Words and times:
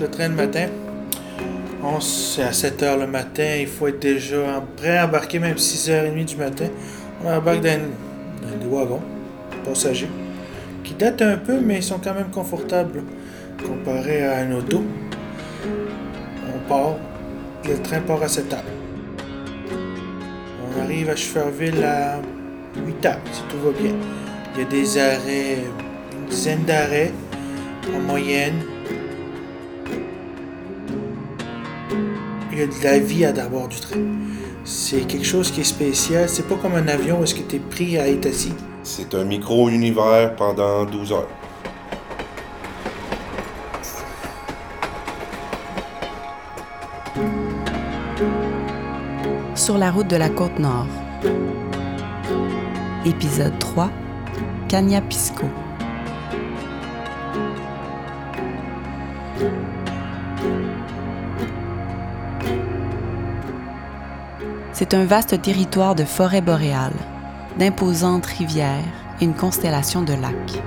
le 0.00 0.08
train 0.08 0.28
le 0.28 0.34
matin. 0.34 0.66
C'est 2.00 2.42
à 2.42 2.52
7 2.52 2.82
h 2.82 2.98
le 2.98 3.06
matin, 3.06 3.56
il 3.60 3.66
faut 3.66 3.88
être 3.88 4.00
déjà 4.00 4.62
prêt 4.76 4.98
à 4.98 5.06
embarquer, 5.06 5.38
même 5.38 5.56
6h30 5.56 6.24
du 6.24 6.36
matin. 6.36 6.66
On 7.24 7.30
embarque 7.30 7.60
dans, 7.60 7.80
dans 8.42 8.56
des 8.58 8.66
wagons 8.66 9.02
passagers 9.64 10.08
qui 10.84 10.94
datent 10.94 11.22
un 11.22 11.36
peu, 11.36 11.58
mais 11.60 11.76
ils 11.76 11.82
sont 11.82 11.98
quand 12.02 12.14
même 12.14 12.30
confortables 12.30 13.02
comparé 13.66 14.24
à 14.24 14.38
un 14.38 14.52
auto. 14.52 14.82
On 16.46 16.68
part, 16.68 16.96
le 17.68 17.76
train 17.82 18.00
part 18.00 18.22
à 18.22 18.28
7 18.28 18.52
h 18.52 18.56
On 20.64 20.82
arrive 20.82 21.10
à 21.10 21.16
Cheferville 21.16 21.82
à 21.84 22.20
8 22.86 23.04
h 23.04 23.16
si 23.32 23.42
tout 23.50 23.58
va 23.64 23.72
bien. 23.72 23.92
Il 24.54 24.62
y 24.62 24.64
a 24.64 24.68
des 24.68 24.98
arrêts, 24.98 25.58
une 26.12 26.26
dizaine 26.28 26.64
d'arrêts 26.64 27.12
en 27.94 28.00
moyenne. 28.00 28.69
Y 32.60 32.62
a 32.62 32.66
de 32.66 32.84
la 32.84 32.98
vie 32.98 33.24
à 33.24 33.32
d'abord 33.32 33.68
du 33.68 33.80
train. 33.80 34.00
C'est 34.64 35.06
quelque 35.06 35.24
chose 35.24 35.50
qui 35.50 35.62
est 35.62 35.64
spécial. 35.64 36.28
C'est 36.28 36.46
pas 36.46 36.56
comme 36.56 36.74
un 36.74 36.88
avion 36.88 37.20
où 37.20 37.24
est-ce 37.24 37.34
que 37.34 37.42
tu 37.42 37.56
es 37.56 37.58
pris 37.58 37.98
à 37.98 38.08
être 38.08 38.26
assis. 38.26 38.52
C'est 38.82 39.14
un 39.14 39.24
micro-univers 39.24 40.36
pendant 40.36 40.84
12 40.84 41.12
heures. 41.12 41.28
Sur 49.54 49.78
la 49.78 49.90
route 49.90 50.08
de 50.08 50.16
la 50.16 50.28
côte 50.28 50.58
nord. 50.58 50.86
Épisode 53.06 53.58
3. 53.58 53.90
Cagna 54.68 55.00
Pisco. 55.00 55.46
C'est 64.90 64.96
un 64.96 65.04
vaste 65.04 65.40
territoire 65.40 65.94
de 65.94 66.02
forêt 66.02 66.40
boréale, 66.40 66.96
d'imposantes 67.60 68.26
rivières 68.26 68.82
et 69.20 69.24
une 69.24 69.34
constellation 69.34 70.02
de 70.02 70.14
lacs. 70.14 70.60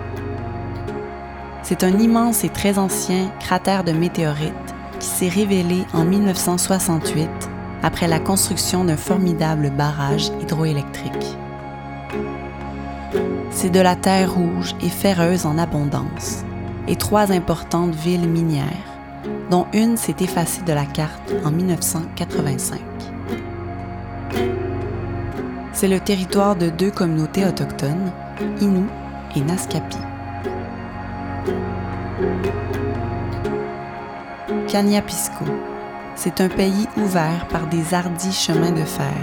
C'est 1.62 1.84
un 1.84 2.00
immense 2.00 2.46
et 2.46 2.50
très 2.50 2.80
ancien 2.80 3.30
cratère 3.42 3.84
de 3.84 3.92
météorites 3.92 4.54
qui 5.02 5.08
s'est 5.08 5.28
révélé 5.28 5.84
en 5.92 6.06
1968 6.06 7.28
après 7.82 8.08
la 8.08 8.22
construction 8.22 8.86
d'un 8.86 8.96
formidable 8.96 9.72
barrage 9.72 10.32
hydroélectrique. 10.42 11.38
C'est 13.52 13.72
de 13.72 13.82
la 13.82 13.98
terre 13.98 14.34
rouge 14.34 14.74
et 14.82 14.90
ferreuse 14.90 15.46
en 15.46 15.58
abondance, 15.58 16.46
et 16.88 16.96
trois 16.96 17.34
importantes 17.34 17.94
villes 17.94 18.30
minières, 18.30 18.72
dont 19.52 19.68
une 19.74 19.98
s'est 19.98 20.16
effacée 20.22 20.62
de 20.62 20.72
la 20.72 20.86
carte 20.86 21.34
en 21.44 21.52
1985. 21.52 22.80
C'est 25.74 25.88
le 25.88 26.00
territoire 26.00 26.56
de 26.56 26.70
deux 26.70 26.92
communautés 26.92 27.46
autochtones, 27.46 28.12
Innu 28.62 28.86
et 29.36 29.42
Naskapi. 29.42 29.98
Kaniapisco, 34.68 35.46
c'est 36.16 36.42
un 36.42 36.50
pays 36.50 36.88
ouvert 36.98 37.48
par 37.50 37.68
des 37.68 37.94
hardis 37.94 38.32
chemins 38.32 38.72
de 38.72 38.86
fer, 38.86 39.14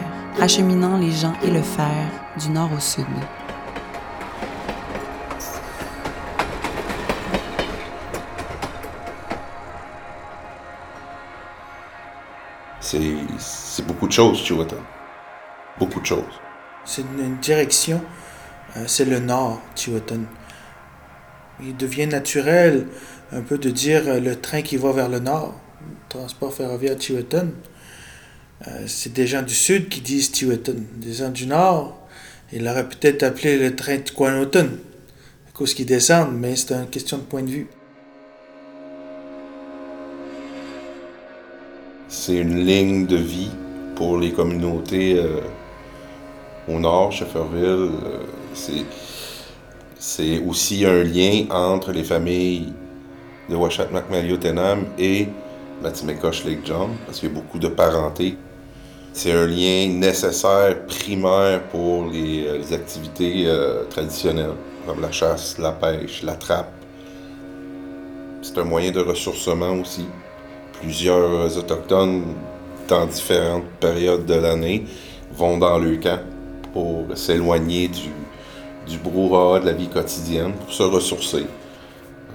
acheminant 0.41 0.99
les 0.99 1.13
gens 1.13 1.35
et 1.43 1.51
le 1.51 1.63
fer 1.63 2.07
du 2.39 2.51
nord 2.51 2.71
au 2.77 2.81
sud. 2.81 3.07
C'est 12.81 13.87
beaucoup 13.87 14.09
de 14.09 14.13
choses, 14.13 14.39
Chihuahua. 14.39 15.00
Beaucoup 15.81 16.01
de 16.01 16.07
choses. 16.07 16.25
C'est 16.85 17.03
une, 17.03 17.39
direction, 17.39 18.03
euh, 18.77 18.85
c'est 18.87 19.07
le 19.07 19.19
nord, 19.19 19.61
Chihuahua. 19.75 20.19
Il 21.63 21.77
devient 21.77 22.07
naturel 22.07 22.87
un 23.33 23.41
peu 23.41 23.57
de 23.59 23.71
dire 23.71 24.03
euh, 24.07 24.21
le 24.21 24.37
train 24.37 24.61
qui 24.61 24.77
va 24.77 24.93
vers 24.93 25.09
le 25.09 25.19
nord, 25.19 25.59
le 25.81 25.97
transport 26.11 26.53
ferroviaire 26.53 26.97
Chihuahua. 27.01 27.45
Euh, 28.69 28.85
c'est 28.87 29.15
des 29.15 29.27
gens 29.27 29.43
du 29.43 29.55
sud 29.55 29.89
qui 29.89 30.03
disent 30.03 30.31
Chihuahua. 30.35 30.75
Des 30.97 31.15
gens 31.15 31.31
du 31.31 31.47
nord, 31.47 32.07
il 32.53 32.69
aurait 32.69 32.89
peut-être 32.89 33.23
appelé 33.23 33.59
le 33.59 33.75
train 33.75 33.99
Tiquanoton, 33.99 34.69
à 35.49 35.53
cause 35.55 35.73
qu'ils 35.73 35.87
descendent, 35.87 36.39
mais 36.39 36.57
c'est 36.57 36.75
une 36.75 36.89
question 36.89 37.17
de 37.17 37.23
point 37.23 37.43
de 37.43 37.51
vue. 37.51 37.69
C'est 42.09 42.37
une 42.37 42.67
ligne 42.67 43.07
de 43.07 43.17
vie 43.17 43.51
pour 43.95 44.19
les 44.19 44.33
communautés 44.33 45.17
euh, 45.17 45.41
au 46.75 46.79
nord, 46.79 47.13
Shefferville. 47.13 47.65
Euh, 47.65 48.25
c'est, 48.55 48.85
c'est 49.99 50.41
aussi 50.41 50.85
un 50.85 51.03
lien 51.03 51.45
entre 51.51 51.93
les 51.93 52.05
familles 52.05 52.73
de 53.49 53.57
Washat 53.57 53.87
Tenam 54.41 54.87
et 54.99 55.29
Matimekosh 55.83 56.45
Lake 56.45 56.61
John, 56.65 56.91
parce 57.07 57.21
qu'il 57.21 57.29
y 57.29 57.33
a 57.33 57.35
beaucoup 57.35 57.59
de 57.59 57.69
parenté. 57.69 58.37
C'est 59.13 59.33
un 59.33 59.47
lien 59.47 59.89
nécessaire, 59.89 60.87
primaire 60.87 61.63
pour 61.65 62.07
les, 62.07 62.47
euh, 62.47 62.75
activités 62.75 63.45
euh, 63.47 63.85
traditionnelles, 63.91 64.55
comme 64.87 65.01
la 65.01 65.11
chasse, 65.11 65.59
la 65.59 65.73
pêche, 65.73 66.23
la 66.23 66.35
trappe. 66.35 66.73
C'est 68.43 68.57
un 68.59 68.65
moyen 68.65 68.93
de 68.93 69.01
ressourcement 69.01 69.73
aussi. 69.73 70.07
Plusieurs 70.81 71.57
Autochtones, 71.59 72.35
dans 72.89 73.07
différentes 73.07 73.69
périodes 73.81 74.25
de 74.25 74.35
l'année, 74.35 74.85
vont 75.33 75.59
dans 75.59 75.79
le 75.79 75.97
camp 75.97 76.21
pour 76.73 77.07
s'éloigner 77.17 77.89
du, 77.89 78.11
du 78.89 78.99
brouhaha 78.99 79.61
de 79.61 79.67
la 79.67 79.73
vie 79.73 79.89
quotidienne, 79.89 80.53
pour 80.53 80.73
se 80.73 80.83
ressourcer. 80.83 81.47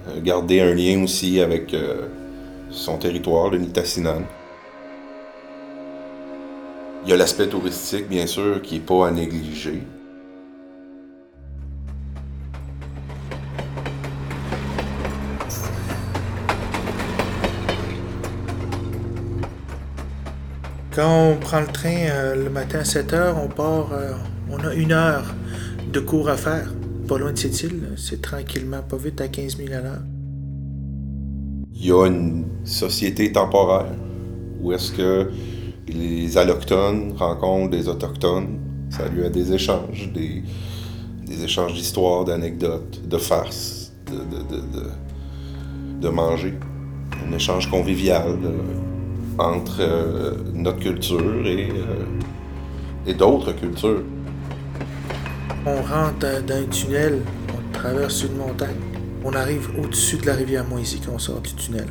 Euh, 0.08 0.22
Garder 0.22 0.62
un 0.62 0.74
lien 0.74 1.04
aussi 1.04 1.40
avec 1.40 1.74
euh, 1.74 2.08
son 2.70 2.98
territoire, 2.98 3.50
le 3.50 3.58
Nitassinan. 3.58 4.22
Il 7.04 7.10
y 7.10 7.14
a 7.14 7.18
l'aspect 7.18 7.48
touristique, 7.48 8.08
bien 8.08 8.26
sûr, 8.26 8.62
qui 8.62 8.76
n'est 8.76 8.82
pas 8.82 9.08
à 9.08 9.12
négliger. 9.12 9.84
Quand 20.96 21.32
on 21.32 21.36
prend 21.36 21.60
le 21.60 21.68
train 21.68 22.08
euh, 22.10 22.42
le 22.42 22.50
matin 22.50 22.80
à 22.80 22.86
7 22.86 23.12
heures, 23.12 23.36
on 23.44 23.50
part, 23.50 23.92
euh, 23.92 24.14
on 24.50 24.60
a 24.60 24.74
une 24.74 24.94
heure 24.94 25.26
de 25.92 26.00
cours 26.00 26.30
à 26.30 26.38
faire. 26.38 26.74
Pas 27.06 27.18
loin 27.18 27.34
de 27.34 27.38
cette 27.38 27.62
île, 27.64 27.90
c'est 27.98 28.22
tranquillement, 28.22 28.82
pas 28.82 28.96
vite, 28.96 29.20
à 29.20 29.28
15 29.28 29.58
000 29.58 29.74
à 29.74 29.82
l'heure. 29.82 30.04
Il 31.74 31.86
y 31.86 31.92
a 31.92 32.06
une 32.06 32.46
société 32.64 33.30
temporaire 33.30 33.92
où 34.62 34.72
est-ce 34.72 34.94
que 34.94 35.32
les 35.90 36.38
allochtones 36.38 37.12
rencontrent 37.18 37.72
des 37.72 37.90
autochtones. 37.90 38.58
Ça 38.90 39.04
a 39.04 39.10
lieu 39.10 39.26
à 39.26 39.30
des 39.30 39.52
échanges, 39.52 40.14
des, 40.14 40.44
échanges 41.44 41.74
d'histoires, 41.74 42.24
d'anecdotes, 42.24 43.06
de 43.06 43.18
farces, 43.18 43.92
de, 46.00 46.08
manger. 46.08 46.54
Un 47.28 47.34
échange 47.34 47.70
convivial 47.70 48.38
entre 49.38 49.78
euh, 49.80 50.32
notre 50.54 50.80
culture 50.80 51.46
et, 51.46 51.70
euh, 51.70 52.06
et 53.08 53.14
d'autres 53.14 53.52
cultures. 53.54 54.04
On 55.66 55.82
rentre 55.82 56.20
dans, 56.20 56.56
un 56.56 56.64
tunnel, 56.66 57.22
on 57.50 57.78
traverse 57.78 58.24
une 58.24 58.38
montagne. 58.38 58.76
On 59.24 59.34
arrive 59.34 59.70
au-dessus 59.82 60.18
de 60.18 60.28
la 60.28 60.36
rivière 60.36 60.66
Moisy 60.66 61.02
quand 61.04 61.14
on 61.14 61.20
sort 61.20 61.42
du 61.42 61.54
tunnel. 61.56 61.88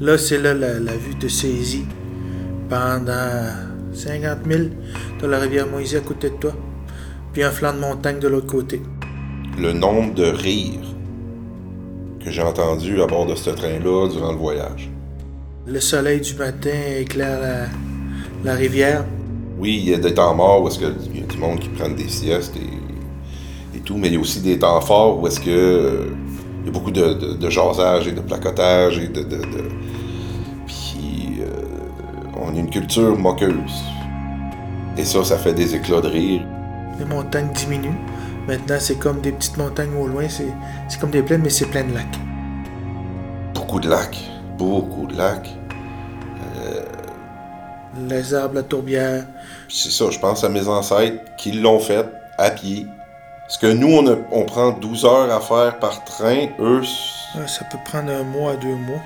Là, 0.00 0.18
c'est 0.18 0.38
là 0.38 0.52
la, 0.54 0.80
la 0.80 0.96
vue 0.96 1.14
de 1.14 1.28
saisie 1.28 1.86
pendant 2.68 3.52
50 3.92 4.38
000 4.48 4.64
de 5.22 5.26
la 5.26 5.38
rivière 5.38 5.68
Moisy 5.68 5.96
à 5.96 6.00
côté 6.00 6.30
de 6.30 6.34
toi, 6.34 6.52
puis 7.32 7.42
un 7.44 7.50
flanc 7.50 7.72
de 7.72 7.78
montagne 7.78 8.18
de 8.18 8.28
l'autre 8.28 8.48
côté. 8.48 8.82
Le 9.58 9.72
nombre 9.72 10.14
de 10.14 10.24
rires 10.24 10.80
que 12.24 12.30
j'ai 12.30 12.42
entendu 12.42 13.00
à 13.02 13.06
bord 13.06 13.26
de 13.26 13.34
ce 13.34 13.50
train-là 13.50 14.08
durant 14.08 14.32
le 14.32 14.38
voyage. 14.38 14.90
Le 15.66 15.80
soleil 15.80 16.20
du 16.20 16.34
matin 16.34 16.70
éclaire 16.98 17.40
la, 17.40 17.66
la 18.44 18.54
rivière. 18.56 19.04
Oui, 19.58 19.80
il 19.82 19.90
y 19.90 19.94
a 19.94 19.98
des 19.98 20.14
temps 20.14 20.34
morts 20.34 20.62
où 20.62 20.68
est-ce 20.68 20.78
qu'il 20.78 20.88
y 20.88 21.22
a 21.22 21.26
du 21.26 21.38
monde 21.38 21.60
qui 21.60 21.68
prennent 21.68 21.94
des 21.96 22.08
siestes 22.08 22.56
et, 22.56 23.76
et 23.78 23.80
tout, 23.80 23.96
mais 23.96 24.08
il 24.08 24.14
y 24.14 24.16
a 24.16 24.20
aussi 24.20 24.40
des 24.40 24.58
temps 24.58 24.80
forts 24.80 25.20
où 25.20 25.26
est-ce 25.26 25.40
que 25.40 25.50
euh, 25.50 26.16
il 26.62 26.66
y 26.66 26.68
a 26.68 26.72
beaucoup 26.72 26.90
de, 26.90 27.14
de, 27.14 27.34
de 27.34 27.50
jasage 27.50 28.08
et 28.08 28.12
de 28.12 28.20
placotage 28.20 28.98
et 28.98 29.08
de. 29.08 29.24
Puis 30.66 31.40
euh, 31.40 31.46
on 32.36 32.54
a 32.54 32.58
une 32.58 32.70
culture 32.70 33.16
moqueuse. 33.18 33.94
Et 34.96 35.04
ça, 35.04 35.24
ça 35.24 35.38
fait 35.38 35.54
des 35.54 35.74
éclats 35.74 36.00
de 36.00 36.08
rire. 36.08 36.42
Les 36.98 37.04
montagnes 37.04 37.52
diminuent. 37.52 37.98
Maintenant, 38.48 38.76
c'est 38.80 38.98
comme 38.98 39.20
des 39.20 39.32
petites 39.32 39.56
montagnes 39.56 39.94
au 39.96 40.06
loin. 40.06 40.28
C'est 40.28 40.52
c'est 40.88 41.00
comme 41.00 41.10
des 41.10 41.22
plaines, 41.22 41.42
mais 41.42 41.50
c'est 41.50 41.66
plein 41.66 41.84
de 41.84 41.94
lacs. 41.94 42.18
beaucoup 43.54 43.80
de 43.80 43.88
lacs. 43.88 44.33
Beaucoup 44.56 45.06
de 45.06 45.16
lacs. 45.16 45.50
Les 48.08 48.34
arbres, 48.34 48.56
la 48.56 48.62
tourbière. 48.64 49.24
C'est 49.68 49.90
ça, 49.92 50.10
je 50.10 50.18
pense 50.18 50.42
à 50.42 50.48
mes 50.48 50.66
ancêtres 50.66 51.22
qui 51.36 51.52
l'ont 51.52 51.78
fait 51.78 52.04
à 52.38 52.50
pied. 52.50 52.86
Ce 53.48 53.58
que 53.58 53.66
nous, 53.68 53.88
on, 53.92 54.06
a- 54.12 54.16
on 54.32 54.44
prend 54.44 54.70
12 54.72 55.04
heures 55.04 55.30
à 55.32 55.40
faire 55.40 55.78
par 55.78 56.02
train, 56.04 56.46
eux, 56.58 56.82
Ouais, 57.36 57.46
ça 57.48 57.64
peut 57.70 57.78
prendre 57.84 58.10
un 58.12 58.22
mois 58.24 58.52
à 58.52 58.56
deux 58.56 58.74
mois. 58.74 59.02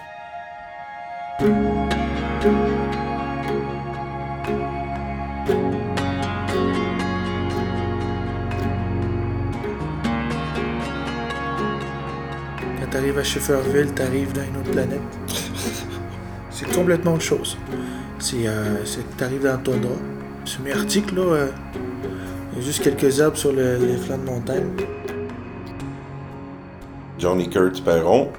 Quand 12.81 12.91
t'arrives 12.91 13.19
à 13.19 13.25
Schifferville, 13.25 13.93
t'arrives 13.95 14.33
dans 14.33 14.43
une 14.43 14.57
autre 14.57 14.71
planète. 14.71 15.01
C'est 16.59 16.75
complètement 16.75 17.13
autre 17.15 17.23
chose. 17.23 17.57
C'est 18.19 18.49
euh, 18.49 18.79
t'arrives 19.17 19.45
dans 19.45 19.59
ton 19.59 19.77
drap. 19.77 19.93
Semi-arctique, 20.45 21.13
là, 21.13 21.23
euh, 21.23 21.49
il 22.53 22.59
y 22.59 22.61
a 22.61 22.65
juste 22.65 22.83
quelques 22.83 23.21
arbres 23.21 23.37
sur 23.37 23.53
le- 23.53 23.77
les 23.77 23.97
flancs 23.97 24.19
de 24.19 24.25
montagne. 24.25 24.67
Johnny 27.17 27.49
Kurt 27.49 27.85
Perron. 27.85 28.31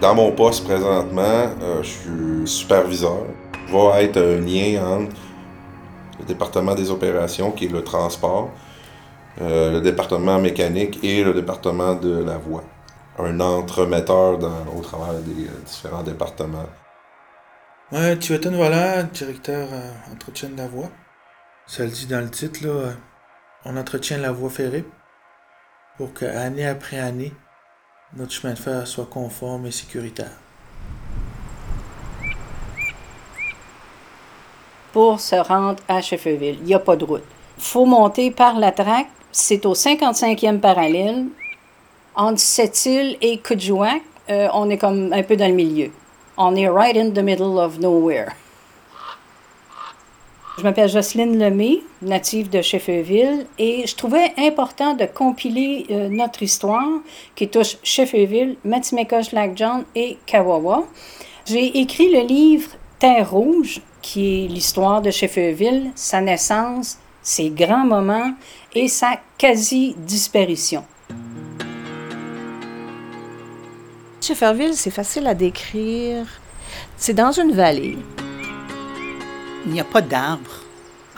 Dans 0.00 0.14
mon 0.14 0.32
poste 0.32 0.64
présentement, 0.64 1.50
euh, 1.60 1.82
je 1.82 1.88
suis 1.88 2.46
superviseur. 2.46 3.26
Je 3.68 3.72
vais 3.74 4.04
être 4.04 4.16
un 4.16 4.40
lien 4.40 4.82
entre 4.82 5.16
le 6.20 6.24
département 6.24 6.74
des 6.74 6.90
opérations, 6.90 7.50
qui 7.50 7.66
est 7.66 7.72
le 7.72 7.84
transport, 7.84 8.48
euh, 9.42 9.72
le 9.72 9.80
département 9.82 10.38
mécanique 10.38 10.98
et 11.02 11.22
le 11.22 11.34
département 11.34 11.94
de 11.96 12.24
la 12.24 12.38
voie. 12.38 12.64
Un 13.18 13.40
entremetteur 13.40 14.38
au 14.74 14.80
travers 14.80 15.20
des 15.20 15.48
différents 15.66 16.02
départements. 16.02 16.64
Ouais, 17.92 18.16
Tiwetan, 18.18 18.52
voilà, 18.52 19.02
directeur 19.02 19.68
euh, 19.72 20.12
entretien 20.12 20.48
de 20.48 20.56
la 20.56 20.68
voie. 20.68 20.90
Ça 21.66 21.84
le 21.84 21.90
dit 21.90 22.06
dans 22.06 22.20
le 22.20 22.30
titre, 22.30 22.64
là. 22.64 22.70
euh, 22.70 22.92
on 23.64 23.76
entretient 23.76 24.18
la 24.18 24.32
voie 24.32 24.50
ferrée 24.50 24.84
pour 25.96 26.12
que, 26.14 26.24
année 26.24 26.66
après 26.66 26.98
année, 26.98 27.32
notre 28.16 28.32
chemin 28.32 28.54
de 28.54 28.58
fer 28.58 28.86
soit 28.86 29.06
conforme 29.06 29.66
et 29.66 29.70
sécuritaire. 29.72 30.30
pour 34.92 35.20
se 35.20 35.36
rendre 35.36 35.80
à 35.88 36.00
Shefferville. 36.00 36.58
Il 36.60 36.64
n'y 36.66 36.74
a 36.74 36.78
pas 36.78 36.96
de 36.96 37.04
route. 37.04 37.24
Faut 37.58 37.86
monter 37.86 38.30
par 38.30 38.58
la 38.58 38.72
traque. 38.72 39.08
C'est 39.32 39.64
au 39.66 39.74
55e 39.74 40.58
parallèle. 40.58 41.26
Entre 42.16 42.40
Sept-Îles 42.40 43.16
et 43.20 43.38
Kujouak, 43.38 44.02
euh, 44.30 44.48
on 44.52 44.68
est 44.68 44.78
comme 44.78 45.12
un 45.12 45.22
peu 45.22 45.36
dans 45.36 45.46
le 45.46 45.54
milieu. 45.54 45.90
On 46.36 46.54
est 46.56 46.68
right 46.68 46.96
in 46.96 47.12
the 47.12 47.22
middle 47.22 47.58
of 47.58 47.78
nowhere. 47.78 48.34
Je 50.60 50.62
m'appelle 50.62 50.90
Jocelyne 50.90 51.38
Lemay, 51.38 51.80
native 52.02 52.50
de 52.50 52.60
Shefferville, 52.60 53.46
et 53.58 53.86
je 53.86 53.94
trouvais 53.96 54.34
important 54.36 54.92
de 54.92 55.06
compiler 55.06 55.86
euh, 55.90 56.08
notre 56.10 56.42
histoire 56.42 57.00
qui 57.34 57.48
touche 57.48 57.78
Shefferville, 57.82 58.56
Matimekosh, 58.64 59.32
Lac 59.32 59.56
John 59.56 59.84
et 59.94 60.18
Kawawa. 60.26 60.84
J'ai 61.46 61.78
écrit 61.78 62.12
le 62.12 62.26
livre 62.26 62.72
Terre 62.98 63.30
Rouge, 63.30 63.80
qui 64.02 64.44
est 64.44 64.48
l'histoire 64.48 65.00
de 65.00 65.10
Shefferville, 65.10 65.92
sa 65.94 66.20
naissance, 66.20 66.98
ses 67.22 67.48
grands 67.48 67.86
moments 67.86 68.34
et 68.74 68.88
sa 68.88 69.12
quasi-disparition. 69.38 70.84
Shefferville, 74.34 74.74
c'est 74.74 74.92
facile 74.92 75.26
à 75.26 75.34
décrire. 75.34 76.24
C'est 76.96 77.14
dans 77.14 77.32
une 77.32 77.50
vallée. 77.50 77.98
Il 79.66 79.72
n'y 79.72 79.80
a 79.80 79.84
pas 79.84 80.00
d'arbres. 80.02 80.62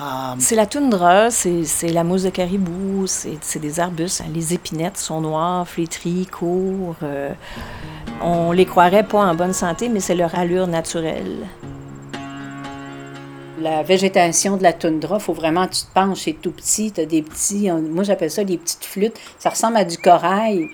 Euh, 0.00 0.04
C'est 0.38 0.54
la 0.56 0.64
toundra, 0.64 1.30
c'est 1.30 1.62
la 1.92 2.04
mousse 2.04 2.22
de 2.22 2.30
caribou, 2.30 3.06
c'est 3.06 3.58
des 3.58 3.80
arbustes. 3.80 4.22
hein. 4.22 4.30
Les 4.32 4.54
épinettes 4.54 4.96
sont 4.96 5.20
noires, 5.20 5.68
flétries, 5.68 6.24
courts. 6.26 6.96
euh, 7.02 7.30
on 8.22 8.50
les 8.52 8.64
croirait 8.64 9.06
pas 9.06 9.18
en 9.26 9.34
bonne 9.34 9.52
santé, 9.52 9.90
mais 9.90 10.00
c'est 10.00 10.14
leur 10.14 10.34
allure 10.34 10.66
naturelle. 10.66 11.46
La 13.60 13.82
végétation 13.82 14.56
de 14.56 14.62
la 14.62 14.72
toundra, 14.72 15.18
faut 15.18 15.34
vraiment 15.34 15.66
que 15.66 15.74
tu 15.74 15.82
te 15.82 15.92
penches, 15.92 16.20
c'est 16.20 16.32
tout 16.40 16.50
petit, 16.52 16.92
tu 16.92 17.00
as 17.02 17.06
des 17.06 17.20
petits, 17.20 17.70
on- 17.70 17.82
moi 17.82 18.04
j'appelle 18.04 18.30
ça 18.30 18.42
des 18.42 18.56
petites 18.56 18.84
flûtes, 18.86 19.18
ça 19.38 19.50
ressemble 19.50 19.76
à 19.76 19.84
du 19.84 19.98
corail 19.98 20.70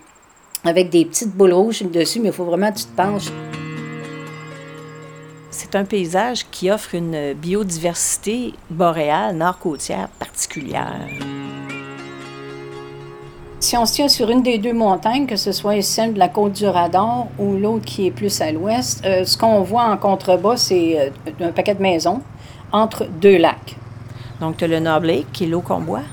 avec 0.65 0.91
des 0.91 1.05
petites 1.05 1.35
boules 1.35 1.53
rouges 1.53 1.83
dessus, 1.83 2.21
mais 2.21 2.29
il 2.29 2.35
faut 2.35 2.45
vraiment 2.45 2.71
que 2.73 2.79
tu 2.79 2.85
te 2.85 2.97
penches. 2.97 3.31
C'est 5.51 5.75
un 5.75 5.85
paysage 5.85 6.47
qui 6.51 6.71
offre 6.71 6.95
une 6.95 7.35
biodiversité 7.35 8.55
boréale, 8.71 9.37
nord-côtière 9.37 10.09
particulière. 10.19 11.01
Si 13.61 13.77
on 13.77 13.85
se 13.87 13.95
tient 13.95 14.09
sur 14.09 14.31
une 14.31 14.43
des 14.43 14.59
deux 14.59 14.73
montagnes, 14.73 15.27
que 15.27 15.35
ce 15.35 15.51
soit 15.51 15.83
celle 15.83 16.15
de 16.15 16.19
la 16.19 16.29
côte 16.29 16.53
du 16.53 16.67
Radar 16.67 17.27
ou 17.41 17.55
l'autre 17.57 17.85
qui 17.85 18.07
est 18.07 18.13
plus 18.13 18.41
à 18.41 18.53
l'ouest, 18.53 19.05
euh, 19.05 19.25
ce 19.25 19.37
qu'on 19.37 19.63
voit 19.63 19.83
en 19.83 19.97
contrebas, 19.97 20.59
c'est 20.59 20.99
euh, 21.01 21.11
un 21.41 21.51
paquet 21.51 21.75
de 21.75 21.83
maisons 21.83 22.23
entre 22.71 23.07
deux 23.07 23.37
lacs. 23.37 23.77
Donc, 24.41 24.59
tu 24.59 24.65
as 24.65 24.69
le 24.69 24.79
Knob 24.79 25.05
Lake, 25.05 25.33
qui 25.33 25.45
est 25.45 25.47
l'eau 25.49 25.61
qu'on 25.61 25.81
boit, 25.81 26.05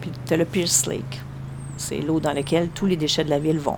puis 0.00 0.10
tu 0.26 0.34
as 0.34 0.36
le 0.36 0.44
Pierce 0.44 0.86
Lake. 0.86 1.20
C'est 1.82 1.98
l'eau 1.98 2.20
dans 2.20 2.32
laquelle 2.32 2.68
tous 2.68 2.86
les 2.86 2.96
déchets 2.96 3.24
de 3.24 3.30
la 3.30 3.38
ville 3.40 3.58
vont. 3.58 3.76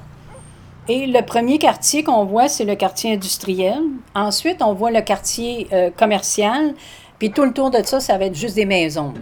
Et 0.89 1.07
le 1.07 1.23
premier 1.23 1.59
quartier 1.59 2.05
qu'on 2.05 2.27
voit, 2.27 2.49
c'est 2.49 2.67
le 2.67 2.75
quartier 2.75 3.15
industriel. 3.15 3.79
Ensuite, 4.15 4.61
on 4.61 4.75
voit 4.75 4.91
le 4.91 5.01
quartier 5.01 5.67
euh, 5.73 5.91
commercial. 5.91 6.75
Puis 7.19 7.31
tout 7.31 7.45
le 7.45 7.53
tour 7.53 7.71
de 7.71 7.83
ça, 7.83 8.01
ça 8.01 8.19
va 8.19 8.27
être 8.27 8.35
juste 8.35 8.57
des 8.57 8.67
maisons. 8.67 9.15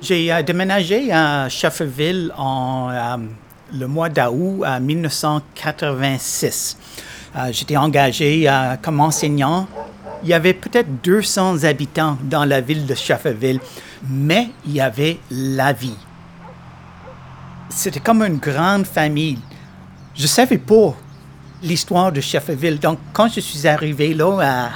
J'ai 0.00 0.32
euh, 0.32 0.42
déménagé 0.42 1.12
à 1.12 1.48
Shefferville 1.48 2.32
en 2.36 2.90
euh, 2.90 3.16
le 3.72 3.86
mois 3.86 4.08
d'août 4.08 4.64
à 4.64 4.80
1986. 4.80 6.76
Euh, 7.36 7.50
J'étais 7.52 7.76
engagé 7.76 8.48
euh, 8.48 8.74
comme 8.82 9.00
enseignant. 9.00 9.66
Il 10.24 10.30
y 10.30 10.32
avait 10.34 10.54
peut-être 10.54 10.88
200 11.02 11.64
habitants 11.64 12.16
dans 12.22 12.46
la 12.46 12.62
ville 12.62 12.86
de 12.86 12.94
Shefferville, 12.94 13.60
mais 14.08 14.48
il 14.66 14.72
y 14.72 14.80
avait 14.80 15.18
la 15.30 15.74
vie. 15.74 15.98
C'était 17.68 18.00
comme 18.00 18.22
une 18.22 18.38
grande 18.38 18.86
famille. 18.86 19.38
Je 20.14 20.26
savais 20.26 20.56
pas 20.56 20.94
l'histoire 21.62 22.10
de 22.10 22.22
Shefferville. 22.22 22.78
Donc, 22.78 22.98
quand 23.12 23.28
je 23.28 23.40
suis 23.40 23.68
arrivé 23.68 24.14
là, 24.14 24.70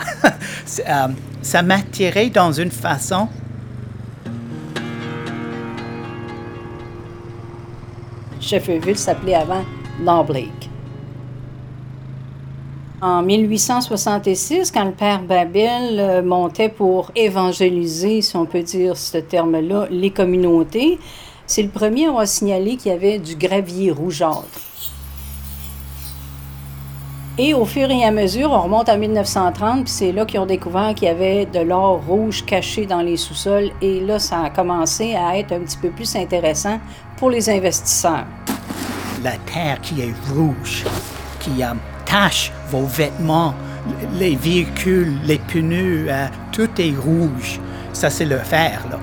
ça 1.42 1.62
m'attirait 1.62 2.28
dans 2.28 2.52
une 2.52 2.70
façon 2.70 3.28
Shefferville 8.38 8.98
s'appelait 8.98 9.34
avant 9.34 9.64
Knob 10.00 10.30
Lake. 10.30 10.68
En 13.00 13.22
1866, 13.22 14.72
quand 14.72 14.84
le 14.84 14.90
père 14.90 15.22
Babel 15.22 16.00
euh, 16.00 16.20
montait 16.20 16.68
pour 16.68 17.12
évangéliser, 17.14 18.22
si 18.22 18.36
on 18.36 18.44
peut 18.44 18.62
dire 18.62 18.96
ce 18.96 19.18
terme-là, 19.18 19.86
les 19.88 20.10
communautés, 20.10 20.98
c'est 21.46 21.62
le 21.62 21.68
premier 21.68 22.06
à 22.06 22.08
avoir 22.08 22.26
signalé 22.26 22.76
qu'il 22.76 22.90
y 22.90 22.94
avait 22.94 23.20
du 23.20 23.36
gravier 23.36 23.92
rougeâtre. 23.92 24.42
Et 27.38 27.54
au 27.54 27.64
fur 27.64 27.88
et 27.88 28.04
à 28.04 28.10
mesure, 28.10 28.50
on 28.50 28.62
remonte 28.62 28.88
à 28.88 28.96
1930, 28.96 29.84
puis 29.84 29.92
c'est 29.92 30.10
là 30.10 30.26
qu'ils 30.26 30.40
ont 30.40 30.46
découvert 30.46 30.92
qu'il 30.96 31.06
y 31.06 31.10
avait 31.12 31.46
de 31.46 31.60
l'or 31.60 32.02
rouge 32.04 32.44
caché 32.44 32.84
dans 32.84 33.00
les 33.00 33.16
sous-sols. 33.16 33.70
Et 33.80 34.00
là, 34.00 34.18
ça 34.18 34.42
a 34.42 34.50
commencé 34.50 35.14
à 35.14 35.38
être 35.38 35.52
un 35.52 35.60
petit 35.60 35.78
peu 35.78 35.90
plus 35.90 36.16
intéressant 36.16 36.80
pour 37.16 37.30
les 37.30 37.48
investisseurs. 37.48 38.26
la 39.22 39.36
terre 39.52 39.80
qui 39.82 40.00
est 40.00 40.14
rouge, 40.34 40.84
qui 41.38 41.62
euh, 41.62 41.74
tache 42.08 42.50
vos 42.70 42.84
vêtements, 42.84 43.54
les 44.14 44.34
véhicules, 44.34 45.18
les 45.24 45.38
pneus, 45.38 46.06
euh, 46.08 46.26
tout 46.52 46.70
est 46.78 46.94
rouge. 46.96 47.60
Ça, 47.92 48.10
c'est 48.10 48.24
le 48.24 48.38
fer, 48.38 48.82
là. 48.90 48.98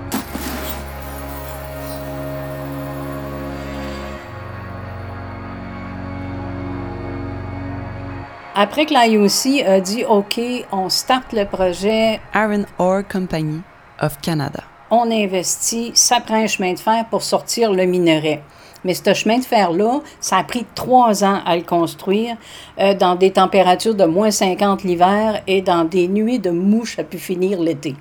Après 8.57 8.85
que 8.85 8.93
l'IOC 8.93 9.67
a 9.67 9.81
dit 9.81 10.05
OK, 10.05 10.39
on 10.71 10.87
starte 10.87 11.33
le 11.33 11.43
projet, 11.43 12.21
Iron 12.33 12.63
Ore 12.79 13.03
Company 13.05 13.61
of 14.01 14.17
Canada. 14.21 14.63
on 14.89 15.11
investit, 15.11 15.91
ça 15.93 16.21
prend 16.21 16.41
un 16.41 16.47
chemin 16.47 16.71
de 16.71 16.79
fer 16.79 17.05
pour 17.09 17.21
sortir 17.21 17.73
le 17.73 17.83
minerai. 17.83 18.41
Mais 18.85 18.93
ce 18.93 19.13
chemin 19.13 19.39
de 19.39 19.43
fer-là, 19.43 19.99
ça 20.21 20.37
a 20.37 20.43
pris 20.43 20.65
trois 20.75 21.25
ans 21.25 21.39
à 21.45 21.57
le 21.57 21.63
construire, 21.63 22.37
euh, 22.79 22.93
dans 22.93 23.15
des 23.15 23.31
températures 23.31 23.95
de 23.95 24.05
moins 24.05 24.31
50 24.31 24.83
l'hiver 24.83 25.41
et 25.47 25.61
dans 25.61 25.83
des 25.83 26.07
nuées 26.07 26.39
de 26.39 26.51
mouches 26.51 26.97
à 26.99 27.03
pu 27.03 27.17
finir 27.17 27.59
l'été. 27.59 27.95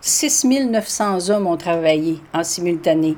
6900 0.00 1.30
hommes 1.30 1.46
ont 1.46 1.56
travaillé 1.56 2.18
en 2.34 2.42
simultané. 2.42 3.16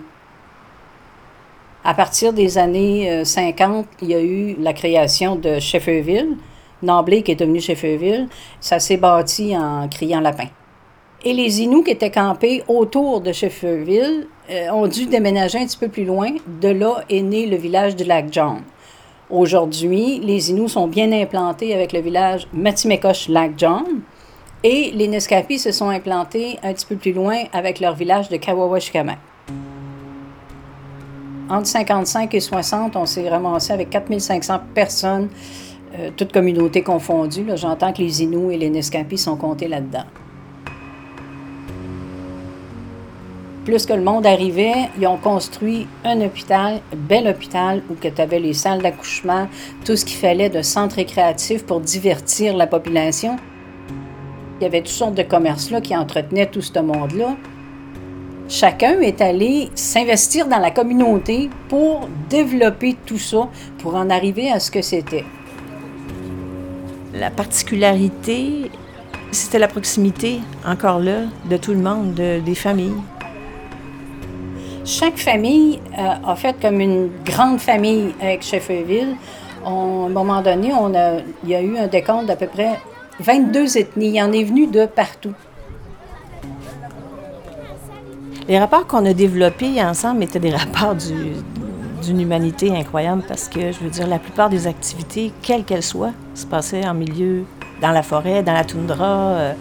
À 1.85 1.95
partir 1.95 2.33
des 2.33 2.59
années 2.59 3.25
50, 3.25 3.87
il 4.02 4.09
y 4.09 4.14
a 4.14 4.21
eu 4.21 4.57
la 4.61 4.73
création 4.73 5.35
de 5.35 5.59
Shefferville, 5.59 6.37
Namblé 6.83 7.23
qui 7.23 7.33
est 7.33 7.37
devenu 7.37 7.61
Shefferville. 7.61 8.29
Ça 8.61 8.79
s'est 8.79 8.97
bâti 8.97 9.57
en 9.57 9.88
criant 9.88 10.21
lapin. 10.21 10.49
Et 11.25 11.33
les 11.33 11.62
Inuits 11.62 11.85
qui 11.85 11.91
étaient 11.93 12.11
campés 12.11 12.64
autour 12.67 13.21
de 13.21 13.33
Shefferville 13.33 14.26
ont 14.73 14.88
dû 14.88 15.07
déménager 15.07 15.59
un 15.59 15.67
petit 15.67 15.79
peu 15.79 15.88
plus 15.88 16.05
loin. 16.05 16.33
De 16.61 16.69
là 16.69 17.05
est 17.09 17.23
né 17.23 17.47
le 17.47 17.57
village 17.57 17.95
du 17.95 18.02
lac 18.05 18.26
John. 18.33 18.62
Aujourd'hui, 19.33 20.19
les 20.19 20.50
Inuits 20.50 20.69
sont 20.69 20.88
bien 20.88 21.11
implantés 21.11 21.75
avec 21.75 21.95
le 21.95 22.00
village 22.00 22.47
Matimekosh-Lac 22.52 23.52
John. 23.57 24.02
Et 24.62 24.91
les 24.91 25.09
Nescapis 25.09 25.59
se 25.59 25.73
sont 25.73 25.88
implantés 25.88 26.59
un 26.62 26.75
petit 26.75 26.87
peu 26.87 26.97
plus 26.97 27.12
loin 27.12 27.45
avec 27.52 27.81
leur 27.81 27.95
village 27.95 28.29
de 28.29 28.37
Kawawashikamak. 28.37 29.19
Entre 31.49 31.67
55 31.67 32.35
et 32.35 32.41
60, 32.41 32.95
on 32.97 33.07
s'est 33.07 33.29
ramassé 33.29 33.73
avec 33.73 33.91
4500 33.91 34.61
personnes, 34.75 35.29
euh, 35.99 36.11
toutes 36.17 36.33
communautés 36.33 36.83
confondues. 36.83 37.47
J'entends 37.57 37.93
que 37.93 38.02
les 38.02 38.23
Inuits 38.23 38.55
et 38.55 38.59
les 38.59 38.71
Nescapis 38.71 39.19
sont 39.19 39.37
comptés 39.37 39.69
là-dedans. 39.69 40.05
Plus 43.64 43.87
que 43.87 43.92
le 43.92 44.02
monde 44.02 44.26
arrivait, 44.26 44.90
ils 44.99 45.07
ont 45.07 45.16
construit 45.16 45.87
un 46.04 46.21
hôpital, 46.21 46.81
un 46.92 46.97
bel 46.97 47.28
hôpital, 47.28 47.81
où 47.88 47.95
tu 47.95 48.21
avais 48.21 48.40
les 48.40 48.54
salles 48.54 48.83
d'accouchement, 48.83 49.47
tout 49.85 49.95
ce 49.95 50.04
qu'il 50.04 50.16
fallait 50.16 50.50
de 50.50 50.62
centre 50.62 50.97
récréatif 50.97 51.64
pour 51.64 51.81
divertir 51.81 52.57
la 52.57 52.66
population. 52.66 53.37
Il 54.59 54.64
y 54.64 54.66
avait 54.66 54.81
toutes 54.81 54.88
sortes 54.88 55.14
de 55.14 55.23
commerces-là 55.23 55.81
qui 55.81 55.97
entretenaient 55.97 56.47
tout 56.47 56.61
ce 56.61 56.76
monde-là. 56.81 57.37
Chacun 58.49 59.00
est 59.00 59.21
allé 59.21 59.71
s'investir 59.76 60.49
dans 60.49 60.59
la 60.59 60.73
communauté 60.73 61.49
pour 61.69 62.09
développer 62.28 62.97
tout 63.07 63.19
ça, 63.19 63.49
pour 63.78 63.95
en 63.95 64.11
arriver 64.11 64.50
à 64.50 64.59
ce 64.59 64.73
que 64.73 64.83
c'était. 64.83 65.25
La 67.14 67.31
particularité, 67.31 68.73
c'était 69.31 69.61
la 69.61 69.69
proximité, 69.69 70.40
encore 70.66 70.99
là, 70.99 71.26
de 71.49 71.57
tout 71.57 71.73
le 71.73 71.81
monde, 71.81 72.14
des 72.14 72.54
familles. 72.57 73.00
Chaque 74.85 75.19
famille 75.19 75.81
euh, 75.97 76.15
a 76.27 76.35
fait 76.35 76.57
comme 76.61 76.81
une 76.81 77.11
grande 77.25 77.61
famille 77.61 78.12
avec 78.21 78.43
Shefferville. 78.43 79.17
à 79.65 79.69
un 79.69 80.09
moment 80.09 80.43
donné, 80.43 80.73
il 81.45 81.51
y 81.51 81.55
a 81.55 81.62
eu 81.62 81.77
un 81.77 81.87
décompte 81.87 82.27
d'à 82.27 82.35
peu 82.35 82.49
près 82.49 82.81
22 83.21 83.79
ethnies. 83.79 84.09
Il 84.09 84.17
y 84.17 84.23
en 84.23 84.33
est 84.33 84.43
venu 84.43 84.67
de 84.67 84.87
partout. 84.87 85.35
Les 88.49 88.59
rapports 88.59 88.89
qu'on 88.89 89.07
a 89.07 89.12
développés 89.12 89.81
ensemble 89.81 90.25
étaient 90.25 90.41
des 90.41 90.51
rapports 90.51 90.97
d'une 90.97 92.21
humanité 92.21 92.77
incroyable 92.77 93.23
parce 93.29 93.49
que, 93.49 93.71
je 93.71 93.79
veux 93.79 93.91
dire, 93.91 94.09
la 94.09 94.19
plupart 94.19 94.51
des 94.51 94.67
activités, 94.67 95.33
quelles 95.43 95.62
qu'elles 95.62 95.85
soient, 95.85 96.12
se 96.35 96.45
passaient 96.45 96.85
en 96.85 96.95
milieu, 96.95 97.45
dans 97.81 97.93
la 97.93 98.03
forêt, 98.03 98.43
dans 98.43 98.53
la 98.53 98.65
toundra. 98.65 99.07
Euh, 99.07 99.53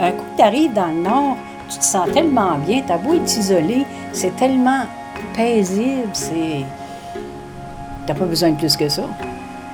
Un 0.00 0.12
coup 0.12 0.24
tu 0.36 0.42
arrives 0.42 0.72
dans 0.72 0.88
le 0.88 1.02
nord, 1.02 1.36
tu 1.68 1.78
te 1.78 1.84
sens 1.84 2.10
tellement 2.12 2.58
bien, 2.58 2.82
ta 2.82 2.98
beau 2.98 3.14
est 3.14 3.36
isolé, 3.36 3.84
c'est 4.12 4.34
tellement 4.36 4.82
paisible, 5.34 6.08
c'est. 6.12 6.64
T'as 8.06 8.14
pas 8.14 8.24
besoin 8.24 8.50
de 8.50 8.56
plus 8.56 8.76
que 8.76 8.88
ça. 8.88 9.04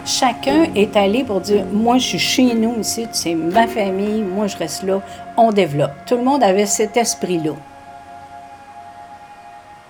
Chacun 0.05 0.67
est 0.75 0.97
allé 0.97 1.23
pour 1.23 1.41
dire 1.41 1.65
Moi, 1.73 1.99
je 1.99 2.07
suis 2.07 2.19
chez 2.19 2.55
nous 2.55 2.81
ici, 2.81 3.07
c'est 3.13 3.35
ma 3.35 3.67
famille, 3.67 4.23
moi, 4.23 4.47
je 4.47 4.57
reste 4.57 4.83
là, 4.85 5.01
on 5.37 5.53
développe. 5.53 5.93
Tout 6.07 6.17
le 6.17 6.25
monde 6.25 6.43
avait 6.43 6.67
cet 6.67 6.97
esprit-là. 6.97 7.53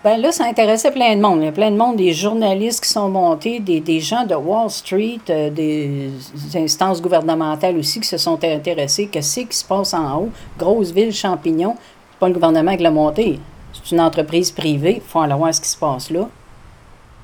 Ben 0.05 0.21
là, 0.21 0.33
ça 0.33 0.47
intéressait 0.47 0.91
plein 0.91 1.15
de 1.15 1.21
monde. 1.21 1.39
Il 1.41 1.45
y 1.45 1.49
a 1.49 1.53
plein 1.53 1.71
de 1.71 1.77
monde, 1.77 1.97
des 1.97 2.13
journalistes 2.13 2.83
qui 2.83 2.91
sont 2.91 3.09
montés, 3.09 3.61
des, 3.61 4.01
gens 4.01 4.27
de 4.27 4.35
Wall 4.35 4.69
Street, 4.69 5.21
euh, 5.31 5.49
des 5.49 6.11
instances 6.57 7.01
gouvernementales 7.01 7.77
aussi 7.77 8.01
qui 8.01 8.09
se 8.09 8.17
sont 8.17 8.43
intéressés. 8.43 9.07
Qu'est-ce 9.07 9.41
qui 9.41 9.57
se 9.57 9.65
passe 9.65 9.95
en 9.95 10.23
haut? 10.23 10.31
Grosse 10.59 10.91
ville, 10.91 11.13
champignon. 11.13 11.77
C'est 12.11 12.19
pas 12.19 12.29
le 12.29 12.35
gouvernement 12.35 12.77
qui 12.77 12.83
l'a 12.83 12.91
monté. 12.91 13.39
C'est 13.73 13.95
une 13.95 14.01
entreprise 14.01 14.51
privée. 14.51 14.97
Il 14.97 15.09
faut 15.09 15.21
aller 15.21 15.35
voir 15.35 15.55
ce 15.55 15.61
qui 15.61 15.69
se 15.69 15.77
passe 15.77 16.11
là. 16.11 16.29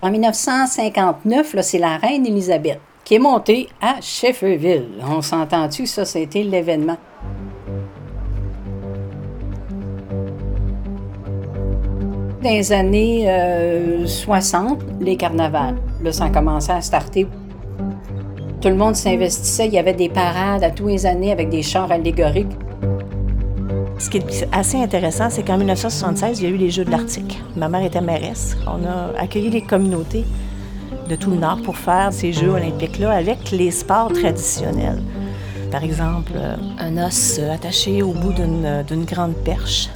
En 0.00 0.10
1959, 0.10 1.56
c'est 1.62 1.78
la 1.78 1.96
reine 1.96 2.24
Élisabeth 2.26 2.80
qui 3.08 3.14
est 3.14 3.18
montée 3.18 3.70
à 3.80 4.02
Shefferville. 4.02 4.90
On 5.02 5.22
s'entend-tu? 5.22 5.86
Ça, 5.86 6.04
c'était 6.04 6.42
l'événement. 6.42 6.98
Dans 12.42 12.50
les 12.50 12.72
années 12.72 13.28
60, 14.06 14.80
euh, 14.80 14.84
les 15.00 15.16
carnavals, 15.16 15.76
là, 16.00 16.12
ça 16.12 16.26
a 16.26 16.28
commencé 16.28 16.70
à 16.70 16.80
starter. 16.80 17.26
Tout 18.60 18.68
le 18.68 18.76
monde 18.76 18.94
s'investissait. 18.94 19.66
Il 19.66 19.74
y 19.74 19.78
avait 19.78 19.92
des 19.92 20.08
parades 20.08 20.62
à 20.62 20.70
tous 20.70 20.86
les 20.86 21.04
années 21.04 21.32
avec 21.32 21.48
des 21.48 21.62
chars 21.62 21.90
allégoriques. 21.90 22.56
Ce 23.98 24.08
qui 24.08 24.18
est 24.18 24.48
assez 24.52 24.76
intéressant, 24.80 25.30
c'est 25.30 25.42
qu'en 25.42 25.58
1976, 25.58 26.40
il 26.40 26.44
y 26.44 26.46
a 26.46 26.50
eu 26.54 26.56
les 26.56 26.70
Jeux 26.70 26.84
de 26.84 26.92
l'Arctique. 26.92 27.42
Ma 27.56 27.68
mère 27.68 27.82
était 27.82 28.00
mairesse. 28.00 28.56
On 28.68 28.86
a 28.86 29.20
accueilli 29.20 29.50
les 29.50 29.62
communautés 29.62 30.24
de 31.08 31.16
tout 31.16 31.30
le 31.30 31.38
Nord 31.38 31.60
pour 31.64 31.76
faire 31.76 32.12
ces 32.12 32.32
Jeux 32.32 32.50
olympiques-là 32.50 33.10
avec 33.10 33.50
les 33.50 33.72
sports 33.72 34.12
traditionnels. 34.12 35.02
Par 35.72 35.82
exemple, 35.82 36.32
euh, 36.36 36.54
un 36.78 37.04
os 37.04 37.40
attaché 37.52 38.00
au 38.00 38.12
bout 38.12 38.32
d'une 38.32 39.04
grande 39.04 39.34
perche. 39.34 39.90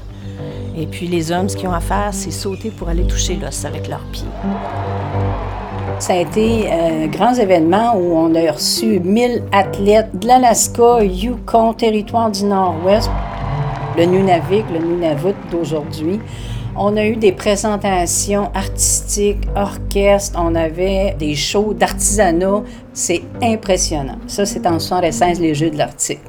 Et 0.76 0.87
puis 0.87 1.07
les 1.07 1.31
hommes, 1.31 1.49
ce 1.49 1.57
qu'ils 1.57 1.69
ont 1.69 1.73
à 1.73 1.81
faire, 1.81 2.11
c'est 2.12 2.31
sauter 2.31 2.71
pour 2.71 2.88
aller 2.88 3.07
toucher 3.07 3.37
l'os 3.37 3.64
avec 3.64 3.88
leurs 3.88 4.05
pieds. 4.12 4.29
Ça 5.99 6.14
a 6.14 6.17
été 6.17 6.73
un 6.73 7.07
grand 7.07 7.35
événement 7.35 7.95
où 7.97 8.17
on 8.17 8.35
a 8.35 8.50
reçu 8.50 8.99
1000 8.99 9.45
athlètes 9.52 10.19
de 10.19 10.26
l'Alaska, 10.26 11.05
Yukon, 11.05 11.75
territoire 11.75 12.31
du 12.31 12.45
Nord-Ouest, 12.45 13.11
le 13.97 14.07
Nunavik, 14.07 14.64
le 14.73 14.79
Nunavut 14.79 15.35
d'aujourd'hui. 15.50 16.21
On 16.75 16.97
a 16.97 17.05
eu 17.05 17.17
des 17.17 17.33
présentations 17.33 18.50
artistiques, 18.55 19.47
orchestres, 19.55 20.38
on 20.43 20.55
avait 20.55 21.14
des 21.19 21.35
shows 21.35 21.75
d'artisanat. 21.75 22.62
C'est 22.95 23.23
impressionnant. 23.43 24.17
Ça, 24.26 24.47
c'est 24.47 24.67
en 24.67 24.79
76, 24.79 25.38
les 25.38 25.55
Jeux 25.55 25.71
de 25.71 25.76
l'Arctique. 25.76 26.21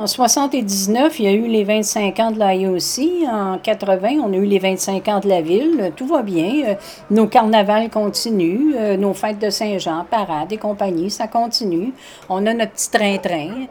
En 0.00 0.06
79, 0.06 1.18
il 1.18 1.24
y 1.24 1.26
a 1.26 1.32
eu 1.32 1.48
les 1.48 1.64
25 1.64 2.20
ans 2.20 2.30
de 2.30 2.38
l'IOC. 2.38 3.28
En 3.28 3.58
80, 3.58 4.20
on 4.24 4.32
a 4.32 4.36
eu 4.36 4.44
les 4.44 4.60
25 4.60 5.08
ans 5.08 5.18
de 5.18 5.28
la 5.28 5.42
ville. 5.42 5.92
Tout 5.96 6.06
va 6.06 6.22
bien. 6.22 6.68
Euh, 6.68 6.74
nos 7.10 7.26
carnavals 7.26 7.90
continuent. 7.90 8.76
Euh, 8.76 8.96
nos 8.96 9.12
fêtes 9.12 9.40
de 9.40 9.50
Saint-Jean, 9.50 10.06
parades 10.08 10.52
et 10.52 10.56
compagnie, 10.56 11.10
ça 11.10 11.26
continue. 11.26 11.92
On 12.28 12.46
a 12.46 12.54
notre 12.54 12.74
petit 12.74 12.90
train-train. 12.90 13.66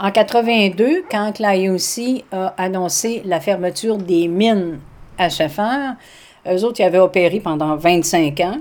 En 0.00 0.10
82, 0.10 1.02
quand 1.10 1.38
l'IOC 1.38 2.24
a 2.32 2.54
annoncé 2.56 3.20
la 3.26 3.38
fermeture 3.38 3.98
des 3.98 4.28
mines 4.28 4.78
à 5.18 5.28
Scheffer, 5.28 5.90
eux 6.50 6.64
autres, 6.64 6.80
ils 6.80 6.84
avaient 6.84 6.98
opéré 6.98 7.38
pendant 7.38 7.76
25 7.76 8.40
ans. 8.40 8.56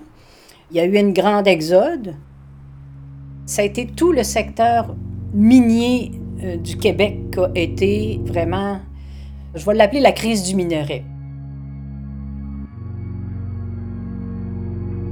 Il 0.69 0.75
y 0.75 0.79
a 0.81 0.85
eu 0.85 0.97
une 0.97 1.13
grande 1.13 1.47
exode. 1.47 2.13
Ça 3.45 3.61
a 3.61 3.65
été 3.65 3.87
tout 3.87 4.11
le 4.11 4.23
secteur 4.23 4.93
minier 5.33 6.11
euh, 6.43 6.57
du 6.57 6.77
Québec 6.77 7.37
a 7.37 7.49
été 7.55 8.19
vraiment, 8.25 8.79
je 9.53 9.63
vais 9.65 9.75
l'appeler 9.75 10.01
la 10.01 10.11
crise 10.11 10.43
du 10.43 10.55
minerai. 10.55 11.03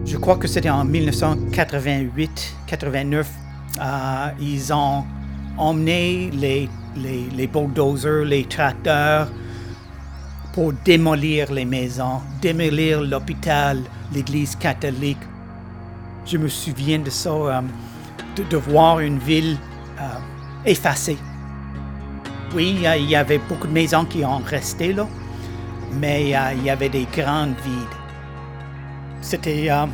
Je 0.05 0.17
crois 0.17 0.38
que 0.38 0.48
c'était 0.48 0.71
en 0.71 0.86
1988-89. 0.86 3.25
Euh, 3.79 4.29
ils 4.41 4.74
ont 4.74 5.03
emmené 5.57 6.31
les, 6.33 6.67
les, 6.98 7.25
les 7.36 7.48
bulldozers, 7.48 8.25
les 8.25 8.45
tracteurs 8.45 9.29
pour 10.53 10.74
démolir 10.74 11.53
les 11.53 11.65
maisons, 11.65 12.21
démolir 12.41 13.01
l'hôpital, 13.01 13.79
l'église 14.13 14.55
catholique. 14.55 15.19
Je 16.25 16.38
me 16.38 16.48
souviens 16.48 17.00
de 17.00 17.09
ça, 17.09 17.29
euh, 17.29 17.62
de, 18.36 18.57
voir 18.57 19.00
une 19.00 19.19
ville 19.19 19.57
effacé. 20.65 21.17
Oui, 22.55 22.77
il 22.79 23.09
y 23.09 23.15
avait 23.15 23.37
beaucoup 23.37 23.67
de 23.67 23.73
maisons 23.73 24.05
qui 24.05 24.25
ont 24.25 24.39
resté 24.39 24.93
là, 24.93 25.07
mais 25.93 26.35
euh, 26.35 26.53
il 26.57 26.63
y 26.63 26.69
avait 26.69 26.89
des 26.89 27.07
grandes 27.15 27.55
vides. 27.63 27.97
C'était 29.21 29.69
euh, 29.69 29.85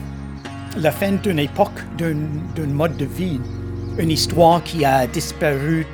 la 0.78 0.92
fin 0.92 1.12
d'une 1.12 1.40
époque, 1.40 1.82
d'un 1.98 2.68
mode 2.68 2.96
de 2.98 3.06
vie, 3.06 3.42
une 3.98 4.12
histoire 4.12 4.64
qui 4.64 4.86
a 4.86 5.06
disparu 5.08 5.86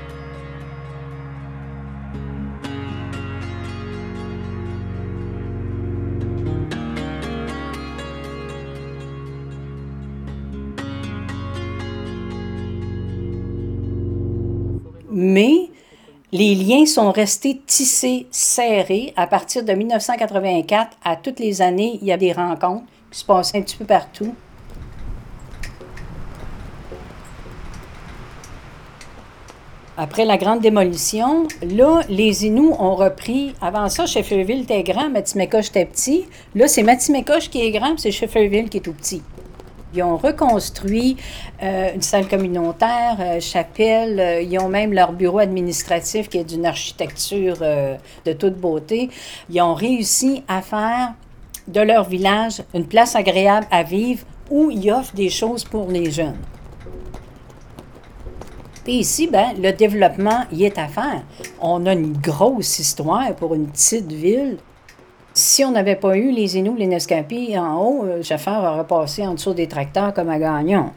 Les 16.42 16.56
liens 16.56 16.88
sont 16.88 17.12
restés 17.12 17.62
tissés, 17.68 18.26
serrés. 18.32 19.14
À 19.16 19.28
partir 19.28 19.64
de 19.64 19.74
1984, 19.74 20.98
à 21.04 21.16
toutes 21.16 21.40
les 21.40 21.62
années, 21.62 22.00
il 22.02 22.08
y 22.08 22.12
a 22.12 22.18
des 22.18 22.32
rencontres 22.32 22.88
qui 23.12 23.20
se 23.20 23.26
passaient 23.26 23.60
un 23.60 23.62
petit 23.62 23.78
peu 23.78 23.86
partout. 23.86 24.34
Après 29.96 30.26
la 30.26 30.38
grande 30.38 30.62
démolition, 30.62 31.48
là, 31.62 32.02
les 32.10 32.44
Inuits 32.48 32.74
ont 32.80 32.96
repris. 32.96 33.54
Avant 33.62 33.88
ça, 33.88 34.08
Shefferville 34.08 34.62
était 34.62 34.82
grand, 34.82 35.12
Matimekosh 35.12 35.68
était 35.68 35.86
petit. 35.86 36.26
Là, 36.56 36.68
c'est 36.68 36.82
Matimekosh 36.82 37.52
qui 37.52 37.62
est 37.62 37.70
grand, 37.70 38.00
c'est 38.00 38.10
Shefferville 38.10 38.68
qui 38.68 38.78
est 38.78 38.82
tout 38.82 38.94
petit. 38.94 39.22
Ils 39.94 40.04
ont 40.04 40.18
reconstruit 40.18 41.18
euh, 41.62 41.94
une 41.94 42.02
salle 42.02 42.28
communautaire, 42.28 43.18
euh, 43.20 43.40
chapelle. 43.40 44.20
Euh, 44.20 44.42
ils 44.42 44.58
ont 44.60 44.70
même 44.70 44.94
leur 44.94 45.12
bureau 45.12 45.40
administratif 45.40 46.30
qui 46.30 46.38
est 46.38 46.44
d'une 46.44 46.66
architecture 46.66 47.58
de 48.26 48.34
toute 48.34 48.56
beauté. 48.56 49.10
Ils 49.50 49.62
ont 49.62 49.74
réussi 49.74 50.44
à 50.48 50.62
faire 50.62 51.14
de 51.68 51.82
leur 51.82 52.08
village 52.08 52.64
une 52.74 52.86
place 52.86 53.16
agréable 53.16 53.68
à 53.72 53.84
vivre 53.84 54.26
où 54.50 54.72
ils 54.72 54.92
offrent 54.92 55.16
des 55.16 55.30
choses 55.30 55.64
pour 55.64 55.90
les 55.90 56.12
jeunes. 56.12 56.38
Et 58.88 58.94
ici, 58.94 59.28
ben, 59.28 59.54
le 59.62 59.72
développement 59.72 60.46
y 60.52 60.66
est 60.66 60.78
à 60.80 60.88
faire. 60.88 61.22
On 61.62 61.86
a 61.86 61.94
une 61.94 62.18
grosse 62.18 62.80
histoire 62.80 63.36
pour 63.36 63.54
une 63.54 63.68
petite 63.68 64.12
ville. 64.12 64.58
Si 65.34 65.64
on 65.64 65.72
n'avait 65.72 65.96
pas 65.96 66.18
eu 66.18 66.30
les 66.32 66.58
Inuits, 66.58 66.78
les 66.78 66.88
Nescapis 66.88 67.58
en 67.58 67.82
haut, 67.82 68.04
euh, 68.04 68.22
Jafar 68.22 68.74
aurait 68.74 68.86
passé 68.86 69.26
en 69.26 69.34
dessous 69.36 69.54
des 69.54 69.66
tracteurs 69.66 70.14
comme 70.14 70.30
à 70.30 70.38
Gagnon. 70.38 70.92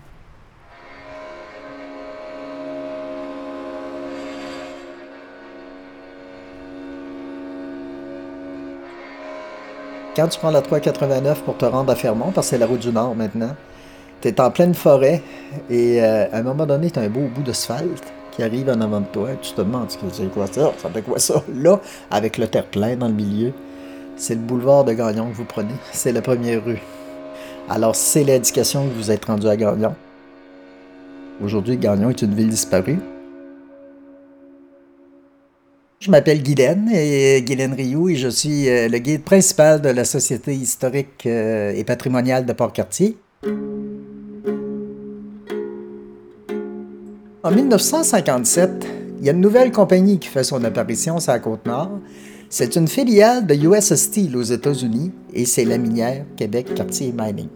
Quand 10.17 10.27
tu 10.27 10.39
prends 10.41 10.51
la 10.51 10.63
389 10.63 11.43
pour 11.43 11.57
te 11.57 11.65
rendre 11.65 11.93
à 11.93 11.95
Fermont, 11.95 12.33
parce 12.33 12.49
que 12.49 12.51
c'est 12.51 12.59
la 12.59 12.67
route 12.67 12.81
du 12.81 12.91
Nord 12.91 13.15
maintenant, 13.15 13.55
tu 14.21 14.29
es 14.29 14.41
en 14.41 14.51
pleine 14.51 14.75
forêt 14.75 15.23
et 15.71 16.03
euh, 16.03 16.27
à 16.33 16.39
un 16.39 16.43
moment 16.43 16.67
donné, 16.67 16.91
tu 16.91 16.99
as 16.99 17.03
un 17.03 17.09
beau 17.09 17.29
bout 17.33 17.43
d'asphalte 17.43 18.13
qui 18.33 18.43
arrive 18.43 18.69
en 18.69 18.81
avant 18.81 19.01
de 19.01 19.07
toi. 19.07 19.29
Tu 19.41 19.53
te 19.53 19.61
demandes, 19.61 19.91
c'est 19.91 20.33
quoi 20.33 20.49
ça? 20.49 20.73
Ça 20.79 20.89
fait 20.89 21.03
quoi 21.03 21.21
ça? 21.21 21.41
Là, 21.55 21.79
avec 22.11 22.39
le 22.39 22.49
terre-plein 22.49 22.97
dans 22.97 23.09
le 23.09 23.15
milieu, 23.15 23.53
c'est 24.17 24.35
le 24.35 24.41
boulevard 24.41 24.85
de 24.85 24.93
Gagnon 24.93 25.31
que 25.31 25.35
vous 25.35 25.45
prenez. 25.45 25.75
C'est 25.93 26.13
la 26.13 26.23
première 26.23 26.65
rue. 26.65 26.81
Alors, 27.69 27.97
c'est 27.97 28.25
l'indication 28.25 28.89
que 28.89 28.95
vous 28.95 29.11
êtes 29.11 29.25
rendu 29.25 29.49
à 29.49 29.57
Gagnon. 29.57 29.95
Aujourd'hui, 31.43 31.77
Gagnon 31.77 32.11
est 32.11 32.23
une 32.23 32.35
ville 32.35 32.49
disparue. 32.49 32.99
Je 36.01 36.11
m'appelle 36.11 36.43
Guylaine, 36.43 36.91
et 36.93 37.43
Guylaine 37.43 37.73
Rioux, 37.73 38.11
et 38.11 38.17
je 38.17 38.29
suis 38.29 38.69
euh, 38.69 38.89
le 38.89 38.99
guide 38.99 39.23
principal 39.25 39.81
de 39.81 39.89
la 39.89 40.05
Société 40.05 40.55
historique 40.55 41.25
euh, 41.25 41.73
et 41.75 41.83
patrimoniale 41.83 42.45
de 42.45 42.53
Port-Cartier. 42.53 43.17
En 47.43 47.51
1957, 47.51 48.87
il 49.19 49.25
y 49.25 49.31
a 49.31 49.33
une 49.33 49.41
nouvelle 49.41 49.73
compagnie 49.73 50.19
qui 50.19 50.29
fait 50.29 50.45
son 50.45 50.63
apparition 50.65 51.19
sur 51.21 51.33
la 51.33 51.39
Côte-Nord. 51.39 52.01
C'est 52.57 52.77
une 52.77 52.87
filiale 52.87 53.45
de 53.49 53.55
US 53.67 53.93
Steel 53.97 54.37
aux 54.37 54.45
États-Unis 54.45 55.11
et 55.33 55.45
c'est 55.45 55.65
la 55.65 55.77
minière 55.77 56.25
Québec 56.37 56.73
Cartier 56.73 57.13
Mining. 57.13 57.49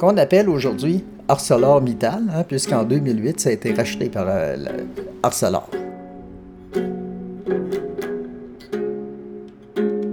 Qu'on 0.00 0.16
appelle 0.16 0.48
aujourd'hui 0.48 1.04
ArcelorMittal, 1.28 2.24
hein, 2.34 2.42
puisqu'en 2.42 2.82
2008, 2.82 3.38
ça 3.38 3.50
a 3.50 3.52
été 3.52 3.72
racheté 3.72 4.08
par 4.08 4.24
euh, 4.26 4.56
Arcelor. 5.22 5.70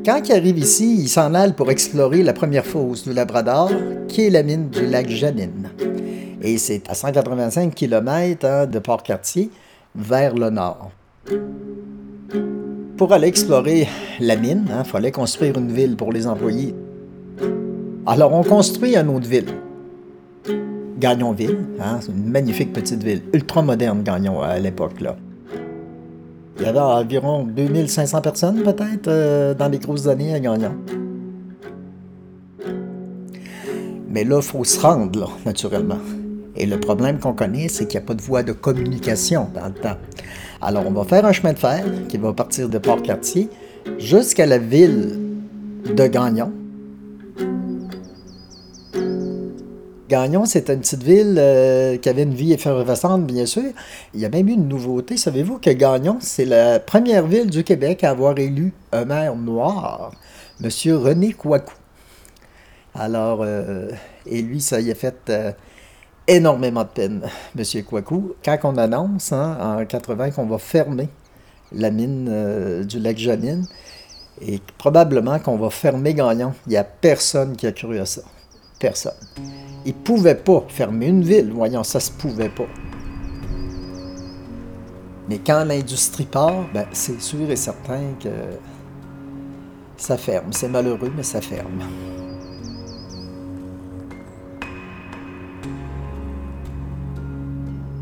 Quand 0.06 0.22
il 0.30 0.32
arrive 0.32 0.60
ici, 0.60 0.98
il 1.00 1.10
s'en 1.10 1.34
allent 1.34 1.54
pour 1.54 1.72
explorer 1.72 2.22
la 2.22 2.34
première 2.34 2.68
fosse 2.68 3.04
du 3.04 3.14
Labrador, 3.14 3.72
qui 4.10 4.28
est 4.28 4.30
la 4.30 4.44
mine 4.44 4.70
du 4.70 4.86
lac 4.86 5.10
Janine. 5.10 5.72
Et 6.44 6.60
c'est 6.60 6.88
à 6.88 6.94
185 6.94 7.74
km 7.74 8.46
hein, 8.46 8.68
de 8.68 8.78
Port-Cartier 8.78 9.50
vers 9.96 10.36
le 10.36 10.52
nord. 10.52 10.92
Pour 12.98 13.12
aller 13.12 13.28
explorer 13.28 13.88
la 14.20 14.36
mine, 14.36 14.66
il 14.68 14.72
hein, 14.72 14.84
fallait 14.84 15.12
construire 15.12 15.58
une 15.58 15.72
ville 15.72 15.96
pour 15.96 16.12
les 16.12 16.28
employés. 16.28 16.76
Alors 18.06 18.34
on 18.34 18.44
construit 18.44 18.96
une 18.96 19.10
autre 19.10 19.28
ville. 19.28 19.48
Gagnonville, 21.00 21.58
hein, 21.82 21.98
c'est 22.02 22.12
une 22.12 22.30
magnifique 22.30 22.72
petite 22.72 23.04
ville, 23.04 23.24
ultra 23.34 23.62
moderne 23.62 24.04
Gagnon 24.04 24.42
à 24.42 24.60
l'époque. 24.60 25.02
là. 25.02 25.16
Il 26.58 26.64
y 26.64 26.66
avait 26.66 26.80
environ 26.80 27.44
2500 27.44 28.22
personnes 28.22 28.62
peut-être 28.62 29.08
euh, 29.08 29.54
dans 29.54 29.70
les 29.70 29.80
grosses 29.80 30.08
années 30.08 30.34
à 30.34 30.40
Gagnon. 30.40 30.76
Mais 34.08 34.24
là, 34.24 34.38
il 34.38 34.44
faut 34.44 34.64
se 34.64 34.80
rendre, 34.80 35.32
naturellement. 35.44 35.98
Et 36.56 36.66
le 36.66 36.80
problème 36.80 37.20
qu'on 37.20 37.34
connaît, 37.34 37.68
c'est 37.68 37.88
qu'il 37.88 38.00
n'y 38.00 38.06
a 38.06 38.08
pas 38.08 38.14
de 38.14 38.22
voie 38.22 38.44
de 38.44 38.52
communication 38.52 39.50
dans 39.54 39.66
le 39.66 39.74
temps. 39.74 39.98
Alors, 40.62 40.86
on 40.88 40.92
va 40.92 41.04
faire 41.04 41.26
un 41.26 41.32
chemin 41.32 41.54
de 41.54 41.60
fer 41.60 41.84
qui 42.08 42.18
va 42.18 42.34
partir 42.34 42.70
de 42.70 42.78
Port-Cartier 42.78 43.50
jusqu'à 43.98 44.46
la 44.46 44.60
ville 44.60 45.20
de 45.86 46.08
Gagnon. 46.08 46.52
Gagnon, 50.10 50.46
c'était 50.46 50.76
une 50.76 50.82
petite 50.82 51.02
ville 51.02 51.38
euh, 51.40 51.98
qui 51.98 52.08
avait 52.08 52.22
une 52.22 52.36
vie 52.36 52.54
effervescente, 52.54 53.26
bien 53.26 53.48
sûr. 53.48 53.72
Il 54.14 54.20
y 54.20 54.26
a 54.26 54.30
même 54.30 54.48
eu 54.48 54.52
une 54.52 54.68
nouveauté. 54.68 55.18
Savez-vous 55.18 55.58
que 55.58 55.72
Gagnon, 55.72 56.18
c'est 56.20 56.46
la 56.46 56.80
première 56.80 57.26
ville 57.26 57.50
du 57.50 57.64
Québec 57.64 58.04
à 58.04 58.12
avoir 58.12 58.38
élu 58.38 58.74
un 58.92 59.06
maire 59.06 59.36
noir, 59.36 60.12
M. 60.62 60.70
René 60.96 61.34
Kouakou. 61.34 61.74
Alors, 62.94 63.40
euh, 63.42 63.90
et 64.28 64.44
lui, 64.44 64.62
ça 64.62 64.80
y 64.82 64.92
a 64.92 64.96
fait 64.96 65.16
euh, 65.30 65.52
énormément 66.28 66.84
de 66.84 66.90
peine, 66.90 67.22
M. 67.58 67.84
Kouakou. 67.84 68.34
Quand 68.44 68.58
on 68.64 68.78
annonce 68.78 69.32
hein, 69.32 69.58
en 69.60 69.86
80 69.86 70.32
qu'on 70.32 70.46
va 70.46 70.58
fermer 70.58 71.10
la 71.72 71.90
mine 71.90 72.84
du 72.86 73.00
lac 73.00 73.18
Janine, 73.18 73.66
et 74.42 74.60
probablement 74.78 75.40
qu'on 75.40 75.58
va 75.58 75.70
fermer 75.70 76.14
Gagnon, 76.14 76.54
il 76.68 76.72
n'y 76.72 76.78
a 76.78 76.84
personne 76.84 77.56
qui 77.56 77.68
a 77.68 77.72
cru 77.72 78.00
à 78.00 78.06
ça. 78.06 78.22
Personne. 78.80 79.14
Ils 79.86 79.94
ne 79.94 80.00
pouvaient 80.00 80.36
pas 80.36 80.64
fermer 80.68 81.08
une 81.08 81.24
ville, 81.24 81.52
voyons, 81.52 81.84
ça 81.84 82.00
se 82.00 82.12
pouvait 82.12 82.50
pas. 82.50 82.68
Mais 85.30 85.40
quand 85.40 85.64
l'industrie 85.64 86.26
part, 86.26 86.66
ben, 86.74 86.86
c'est 86.92 87.22
sûr 87.22 87.50
et 87.50 87.56
certain 87.56 88.02
que 88.22 88.30
ça 89.98 90.18
ferme. 90.18 90.52
C'est 90.52 90.68
malheureux, 90.68 91.12
mais 91.16 91.24
ça 91.24 91.40
ferme. 91.40 91.84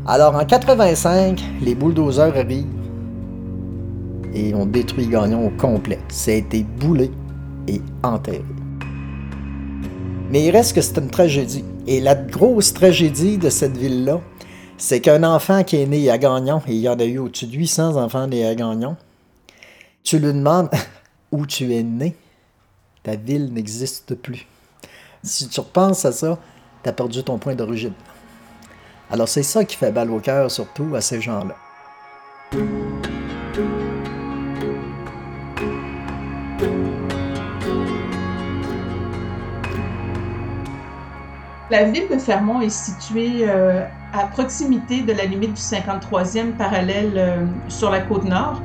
Alors 0.04 0.34
en 0.34 0.44
85, 0.44 1.40
les 1.60 1.76
bulldozers 1.76 2.36
arrivent 2.36 2.66
et 4.34 4.52
on 4.52 4.66
détruit 4.66 5.06
Gagnon 5.06 5.46
au 5.46 5.50
complet. 5.50 6.00
Ça 6.08 6.32
a 6.32 6.34
été 6.34 6.64
boulé 6.64 7.10
et 7.68 7.80
enterré. 8.02 8.44
Mais 10.30 10.44
il 10.44 10.50
reste 10.50 10.74
que 10.74 10.80
c'est 10.80 10.98
une 10.98 11.10
tragédie. 11.10 11.64
Et 11.86 12.00
la 12.00 12.16
grosse 12.16 12.72
tragédie 12.74 13.38
de 13.38 13.48
cette 13.48 13.76
ville-là, 13.76 14.20
c'est 14.76 15.00
qu'un 15.00 15.22
enfant 15.22 15.62
qui 15.62 15.76
est 15.76 15.86
né 15.86 16.10
à 16.10 16.18
Gagnon, 16.18 16.62
et 16.66 16.72
il 16.72 16.80
y 16.80 16.88
en 16.88 16.98
a 16.98 17.04
eu 17.04 17.18
au-dessus 17.18 17.46
de 17.46 17.56
800 17.56 17.96
enfants 17.96 18.26
nés 18.26 18.44
à 18.44 18.54
Gagnon, 18.56 18.96
tu 20.02 20.18
lui 20.18 20.32
demandes 20.32 20.70
où 21.30 21.46
tu 21.46 21.72
es 21.72 21.82
né, 21.84 22.16
ta 23.04 23.14
ville 23.14 23.52
n'existe 23.52 24.16
plus. 24.16 24.46
Si 25.22 25.48
tu 25.48 25.60
repenses 25.60 26.04
à 26.04 26.10
ça, 26.10 26.38
tu 26.82 26.88
as 26.88 26.92
perdu 26.92 27.22
ton 27.22 27.38
point 27.38 27.54
d'origine. 27.54 27.92
Alors 29.12 29.28
c'est 29.28 29.42
ça 29.42 29.62
qui 29.62 29.76
fait 29.76 29.92
mal 29.92 30.10
au 30.10 30.20
cœur, 30.20 30.50
surtout 30.50 30.94
à 30.94 31.02
ces 31.02 31.20
gens-là. 31.20 31.54
La 41.70 41.84
ville 41.84 42.08
de 42.10 42.16
Fermont 42.16 42.62
est 42.62 42.70
située 42.70 43.46
euh, 43.46 43.84
à 44.14 44.26
proximité 44.28 45.02
de 45.02 45.12
la 45.12 45.26
limite 45.26 45.52
du 45.52 45.60
53e 45.60 46.52
parallèle 46.52 47.12
euh, 47.16 47.44
sur 47.68 47.90
la 47.90 48.00
côte 48.00 48.24
nord 48.24 48.62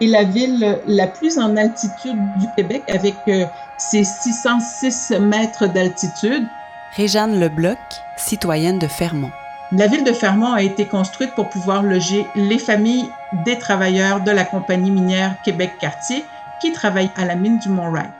et 0.00 0.06
la 0.06 0.24
ville 0.24 0.80
la 0.86 1.06
plus 1.06 1.38
en 1.38 1.54
altitude 1.58 2.16
du 2.38 2.46
Québec 2.56 2.82
avec 2.88 3.14
euh, 3.28 3.44
ses 3.76 4.04
606 4.04 5.18
mètres 5.20 5.66
d'altitude. 5.66 6.44
Réjeanne 6.96 7.38
Lebloc, 7.38 7.78
citoyenne 8.16 8.78
de 8.78 8.86
Fermont. 8.86 9.30
La 9.74 9.86
ville 9.86 10.04
de 10.04 10.12
Fermont 10.12 10.52
a 10.52 10.62
été 10.62 10.84
construite 10.84 11.34
pour 11.34 11.48
pouvoir 11.48 11.82
loger 11.82 12.26
les 12.36 12.58
familles 12.58 13.08
des 13.46 13.58
travailleurs 13.58 14.20
de 14.20 14.30
la 14.30 14.44
compagnie 14.44 14.90
minière 14.90 15.36
Québec-Cartier 15.46 16.24
qui 16.60 16.72
travaillent 16.72 17.10
à 17.16 17.24
la 17.24 17.36
mine 17.36 17.58
du 17.58 17.70
Mont-Wright. 17.70 18.12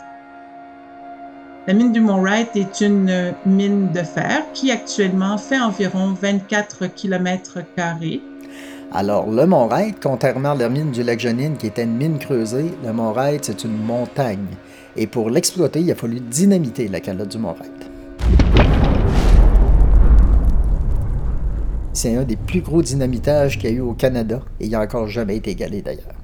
La 1.67 1.75
mine 1.75 1.93
du 1.93 2.01
Mont-Wright 2.01 2.57
est 2.57 2.81
une 2.81 3.35
mine 3.45 3.93
de 3.93 4.03
fer 4.03 4.43
qui 4.55 4.71
actuellement 4.71 5.37
fait 5.37 5.61
environ 5.61 6.15
24 6.19 6.87
km. 6.87 7.59
Alors, 8.95 9.31
le 9.31 9.47
Mont 9.47 9.69
Raid, 9.69 9.97
contrairement 10.03 10.53
à 10.53 10.55
la 10.55 10.71
mine 10.71 10.91
du 10.91 11.03
lac 11.03 11.21
Janine, 11.21 11.59
qui 11.59 11.67
était 11.67 11.85
une 11.85 11.97
mine 11.97 12.19
creusée, 12.19 12.73
le 12.83 12.95
Mont 12.95 13.12
Raid, 13.12 13.41
c'est 13.43 13.65
une 13.65 13.77
montagne. 13.77 14.57
Et 14.97 15.07
pour 15.07 15.29
l'exploiter, 15.29 15.81
il 15.81 15.91
a 15.91 15.95
fallu 15.95 16.21
dynamiter 16.21 16.88
la 16.88 17.01
calotte 17.01 17.29
du 17.29 17.38
Mont 17.38 17.55
C'est 22.03 22.17
un 22.17 22.25
des 22.25 22.35
plus 22.35 22.62
gros 22.62 22.83
dynamitages 22.83 23.59
qu'il 23.59 23.71
y 23.71 23.75
a 23.75 23.77
eu 23.77 23.81
au 23.81 23.93
Canada 23.93 24.41
et 24.59 24.65
il 24.65 24.73
n'a 24.73 24.81
encore 24.81 25.07
jamais 25.07 25.37
été 25.37 25.53
égalé 25.53 25.83
d'ailleurs. 25.83 26.17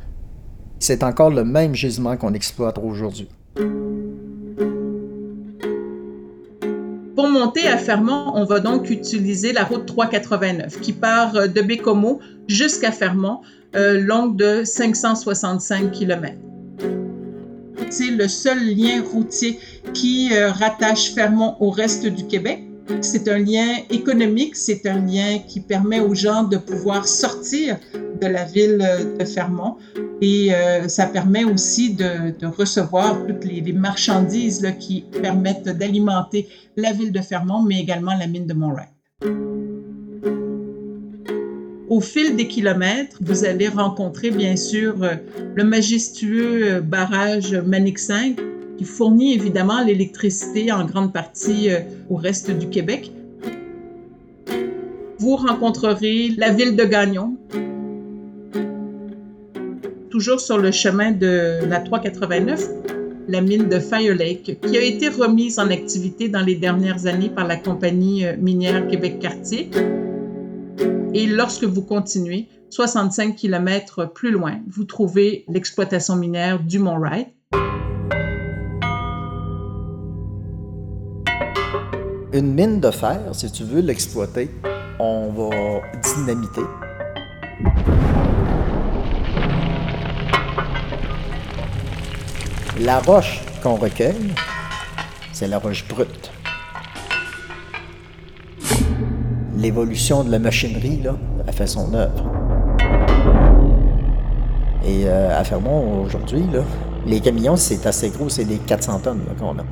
C'est 0.80 1.04
encore 1.04 1.30
le 1.30 1.44
même 1.44 1.72
gisement 1.72 2.16
qu'on 2.16 2.34
exploite 2.34 2.80
aujourd'hui. 2.82 3.28
Pour 7.14 7.28
monter 7.28 7.68
à 7.68 7.78
Fermont, 7.78 8.32
on 8.34 8.44
va 8.44 8.58
donc 8.58 8.90
utiliser 8.90 9.52
la 9.52 9.62
route 9.62 9.86
389 9.86 10.80
qui 10.80 10.92
part 10.92 11.48
de 11.48 11.62
Bécomo 11.62 12.18
jusqu'à 12.48 12.90
Fermont, 12.90 13.42
euh, 13.76 14.00
longue 14.00 14.34
de 14.36 14.64
565 14.64 15.92
km. 15.92 16.34
C'est 17.88 18.10
le 18.10 18.26
seul 18.26 18.58
lien 18.74 19.00
routier 19.12 19.60
qui 19.94 20.30
euh, 20.32 20.50
rattache 20.50 21.14
Fermont 21.14 21.54
au 21.60 21.70
reste 21.70 22.04
du 22.04 22.26
Québec. 22.26 22.67
C'est 23.00 23.28
un 23.28 23.38
lien 23.38 23.76
économique, 23.90 24.56
c'est 24.56 24.86
un 24.86 25.04
lien 25.04 25.38
qui 25.46 25.60
permet 25.60 26.00
aux 26.00 26.14
gens 26.14 26.44
de 26.44 26.56
pouvoir 26.56 27.06
sortir 27.06 27.76
de 28.20 28.26
la 28.26 28.44
ville 28.44 28.78
de 29.18 29.24
Fermont 29.24 29.76
et 30.20 30.52
euh, 30.52 30.88
ça 30.88 31.06
permet 31.06 31.44
aussi 31.44 31.94
de, 31.94 32.46
recevoir 32.46 33.24
toutes 33.26 33.44
les, 33.44 33.72
marchandises 33.72 34.66
qui 34.80 35.04
permettent 35.22 35.68
d'alimenter 35.68 36.48
la 36.76 36.92
ville 36.92 37.12
de 37.12 37.20
Fermont, 37.20 37.62
mais 37.62 37.78
également 37.80 38.16
la 38.18 38.26
mine 38.26 38.46
de 38.46 38.54
Montréal. 38.54 38.88
Au 41.88 42.00
fil 42.00 42.36
des 42.36 42.48
kilomètres, 42.48 43.16
vous 43.20 43.44
allez 43.44 43.68
rencontrer 43.68 44.30
bien 44.30 44.56
sûr 44.56 45.02
euh, 45.02 45.14
le 45.54 45.64
majestueux 45.64 46.74
euh, 46.74 46.80
barrage 46.80 47.54
Manic 47.54 47.98
5 47.98 48.36
qui 48.78 48.84
fournit 48.84 49.34
évidemment 49.34 49.84
l'électricité 49.84 50.72
en 50.72 50.86
grande 50.86 51.12
partie 51.12 51.68
au 52.08 52.14
reste 52.16 52.50
du 52.50 52.68
Québec. 52.68 53.10
Vous 55.18 55.36
rencontrerez 55.36 56.30
la 56.38 56.50
ville 56.50 56.76
de 56.76 56.84
Gagnon, 56.84 57.36
toujours 60.10 60.40
sur 60.40 60.58
le 60.58 60.70
chemin 60.70 61.10
de 61.10 61.58
la 61.68 61.80
389, 61.80 62.68
la 63.26 63.40
mine 63.40 63.68
de 63.68 63.80
Fire 63.80 64.14
Lake, 64.14 64.58
qui 64.62 64.78
a 64.78 64.82
été 64.82 65.08
remise 65.08 65.58
en 65.58 65.70
activité 65.70 66.28
dans 66.28 66.40
les 66.40 66.54
dernières 66.54 67.06
années 67.06 67.28
par 67.28 67.46
la 67.46 67.56
compagnie 67.56 68.24
minière 68.38 68.86
Québec-Cartier. 68.86 69.70
Et 71.14 71.26
lorsque 71.26 71.64
vous 71.64 71.82
continuez, 71.82 72.46
65 72.70 73.34
km 73.34 74.12
plus 74.12 74.30
loin, 74.30 74.60
vous 74.68 74.84
trouvez 74.84 75.44
l'exploitation 75.48 76.16
minière 76.16 76.62
du 76.62 76.78
Mont 76.78 76.96
Une 82.38 82.54
mine 82.54 82.78
de 82.78 82.92
fer, 82.92 83.18
si 83.32 83.50
tu 83.50 83.64
veux 83.64 83.80
l'exploiter, 83.80 84.48
on 85.00 85.32
va 85.32 85.50
dynamiter. 86.04 86.60
La 92.78 93.00
roche 93.00 93.40
qu'on 93.60 93.74
recueille, 93.74 94.32
c'est 95.32 95.48
la 95.48 95.58
roche 95.58 95.84
brute. 95.88 96.30
L'évolution 99.56 100.22
de 100.22 100.30
la 100.30 100.38
machinerie, 100.38 101.00
là, 101.02 101.16
a 101.44 101.50
fait 101.50 101.66
son 101.66 101.92
œuvre. 101.92 102.24
Et 104.84 105.08
euh, 105.08 105.36
à 105.36 105.42
Fermont, 105.42 106.04
aujourd'hui, 106.04 106.44
là, 106.52 106.60
les 107.04 107.18
camions, 107.18 107.56
c'est 107.56 107.84
assez 107.84 108.10
gros, 108.10 108.28
c'est 108.28 108.44
des 108.44 108.58
400 108.58 109.00
tonnes 109.00 109.24
qu'on 109.40 109.58
a. 109.58 109.64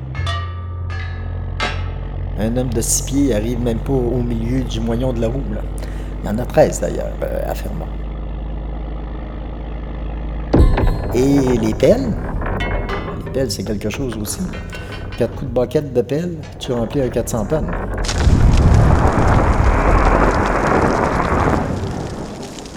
Un 2.39 2.55
homme 2.55 2.69
de 2.69 2.81
six 2.81 3.01
pieds 3.01 3.33
arrive 3.33 3.59
même 3.59 3.79
pas 3.79 3.93
au 3.93 4.21
milieu 4.21 4.61
du 4.61 4.79
moignon 4.79 5.11
de 5.11 5.19
la 5.21 5.27
roue. 5.27 5.41
Il 6.23 6.27
y 6.27 6.29
en 6.29 6.37
a 6.37 6.45
13 6.45 6.81
d'ailleurs 6.81 7.11
euh, 7.23 7.51
à. 7.51 7.53
Et 11.15 11.57
les 11.57 11.73
pelles, 11.73 12.13
les 13.25 13.31
pelles, 13.31 13.49
c'est 13.49 13.63
quelque 13.63 13.89
chose 13.89 14.15
aussi. 14.21 14.41
Quatre 15.17 15.33
coups 15.33 15.49
de 15.49 15.55
baquette 15.55 15.93
de 15.93 16.01
pelle, 16.01 16.37
tu 16.59 16.73
remplis 16.73 17.01
un 17.01 17.09
400 17.09 17.45
tonnes. 17.45 17.71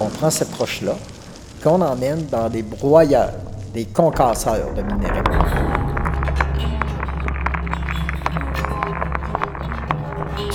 On 0.00 0.06
prend 0.06 0.30
cette 0.30 0.54
roche-là, 0.54 0.94
qu'on 1.62 1.82
emmène 1.82 2.24
dans 2.30 2.48
des 2.48 2.62
broyeurs, 2.62 3.32
des 3.74 3.84
concasseurs 3.84 4.72
de 4.74 4.80
minerais. 4.82 5.79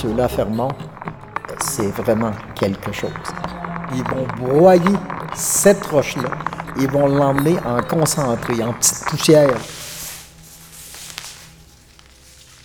Ceux-là 0.06 0.26
à 0.26 0.28
Fermont, 0.28 0.70
c'est 1.58 1.90
vraiment 1.90 2.30
quelque 2.54 2.92
chose. 2.92 3.10
Ils 3.92 4.04
vont 4.04 4.24
broyer 4.38 4.94
cette 5.34 5.84
roche-là. 5.86 6.30
Ils 6.78 6.88
vont 6.88 7.08
l'emmener 7.08 7.56
en 7.66 7.82
concentré, 7.82 8.62
en 8.62 8.72
petite 8.72 9.04
poussière. 9.06 9.58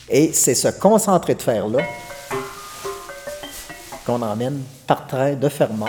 Et 0.07 0.31
c'est 0.33 0.53
ce 0.53 0.67
concentré 0.67 1.33
de 1.33 1.41
fer-là 1.41 1.79
qu'on 4.05 4.21
emmène 4.21 4.61
par 4.85 5.07
train 5.07 5.33
de 5.33 5.49
Fermont 5.49 5.87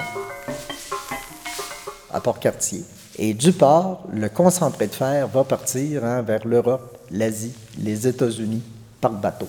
à 2.11 2.21
Port-Cartier. 2.21 2.83
Et 3.19 3.35
du 3.35 3.53
port, 3.53 4.05
le 4.11 4.31
concentré 4.31 4.87
de 4.87 4.95
fer 4.95 5.29
va 5.29 5.45
partir 5.45 6.03
hein, 6.03 6.23
vers 6.23 6.47
l'Europe, 6.47 6.97
l'Asie, 7.11 7.53
les 7.79 8.09
États-Unis 8.09 8.63
par 9.03 9.13
bateau. 9.13 9.49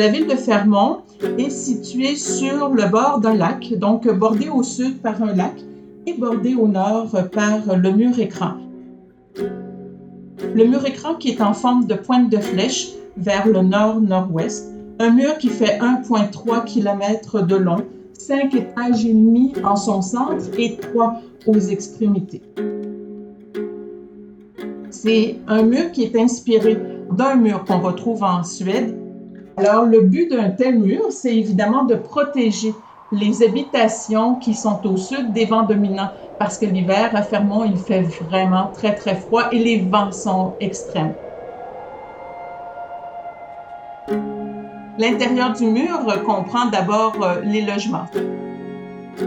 La 0.00 0.08
ville 0.08 0.26
de 0.26 0.34
Fermont 0.34 1.00
est 1.36 1.50
située 1.50 2.16
sur 2.16 2.70
le 2.70 2.88
bord 2.90 3.20
d'un 3.20 3.34
lac, 3.34 3.74
donc 3.76 4.10
bordée 4.10 4.48
au 4.48 4.62
sud 4.62 5.02
par 5.02 5.22
un 5.22 5.34
lac 5.34 5.52
et 6.06 6.14
bordée 6.14 6.54
au 6.54 6.68
nord 6.68 7.14
par 7.30 7.76
le 7.76 7.90
mur 7.90 8.18
écran. 8.18 8.52
Le 9.36 10.64
mur 10.64 10.86
écran 10.86 11.16
qui 11.16 11.28
est 11.28 11.42
en 11.42 11.52
forme 11.52 11.84
de 11.84 11.92
pointe 11.92 12.30
de 12.30 12.38
flèche 12.38 12.92
vers 13.18 13.46
le 13.46 13.60
nord-nord-ouest, 13.60 14.72
un 15.00 15.10
mur 15.10 15.36
qui 15.36 15.50
fait 15.50 15.78
1,3 15.80 16.64
km 16.64 17.42
de 17.42 17.56
long, 17.56 17.84
5 18.14 18.54
étages 18.54 19.04
et 19.04 19.12
demi 19.12 19.52
en 19.62 19.76
son 19.76 20.00
centre 20.00 20.46
et 20.56 20.78
3 20.78 21.20
aux 21.46 21.58
extrémités. 21.58 22.40
C'est 24.88 25.36
un 25.46 25.62
mur 25.62 25.92
qui 25.92 26.04
est 26.04 26.16
inspiré 26.16 26.78
d'un 27.12 27.34
mur 27.34 27.66
qu'on 27.66 27.80
retrouve 27.80 28.22
en 28.22 28.42
Suède 28.42 28.96
alors, 29.56 29.84
le 29.84 30.02
but 30.02 30.30
d'un 30.30 30.50
tel 30.50 30.78
mur, 30.78 31.06
c'est 31.10 31.36
évidemment 31.36 31.84
de 31.84 31.94
protéger 31.94 32.74
les 33.12 33.42
habitations 33.42 34.36
qui 34.36 34.54
sont 34.54 34.86
au 34.86 34.96
sud 34.96 35.32
des 35.32 35.44
vents 35.44 35.64
dominants, 35.64 36.10
parce 36.38 36.58
que 36.58 36.66
l'hiver, 36.66 37.10
à 37.14 37.22
Fermont, 37.22 37.64
il 37.64 37.76
fait 37.76 38.02
vraiment 38.02 38.70
très, 38.72 38.94
très 38.94 39.16
froid 39.16 39.48
et 39.52 39.58
les 39.58 39.80
vents 39.80 40.12
sont 40.12 40.54
extrêmes. 40.60 41.14
L'intérieur 44.98 45.52
du 45.52 45.66
mur 45.66 45.98
comprend 46.26 46.66
d'abord 46.66 47.16
euh, 47.22 47.40
les 47.42 47.62
logements, 47.62 48.06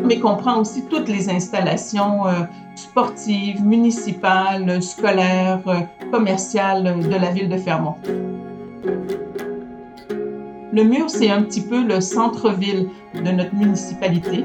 mais 0.04 0.20
comprend 0.20 0.60
aussi 0.60 0.84
toutes 0.86 1.10
les 1.10 1.30
installations 1.30 2.28
euh, 2.28 2.32
sportives, 2.76 3.62
municipales, 3.64 4.82
scolaires, 4.84 5.62
euh, 5.68 5.80
commerciales 6.12 7.00
de 7.00 7.16
la 7.16 7.32
ville 7.32 7.50
de 7.50 7.58
Fermont. 7.58 7.96
Le 10.74 10.84
mur, 10.84 11.08
c'est 11.08 11.30
un 11.30 11.44
petit 11.44 11.62
peu 11.62 11.84
le 11.84 12.02
centre-ville 12.02 12.90
de 13.14 13.30
notre 13.30 13.54
municipalité. 13.54 14.44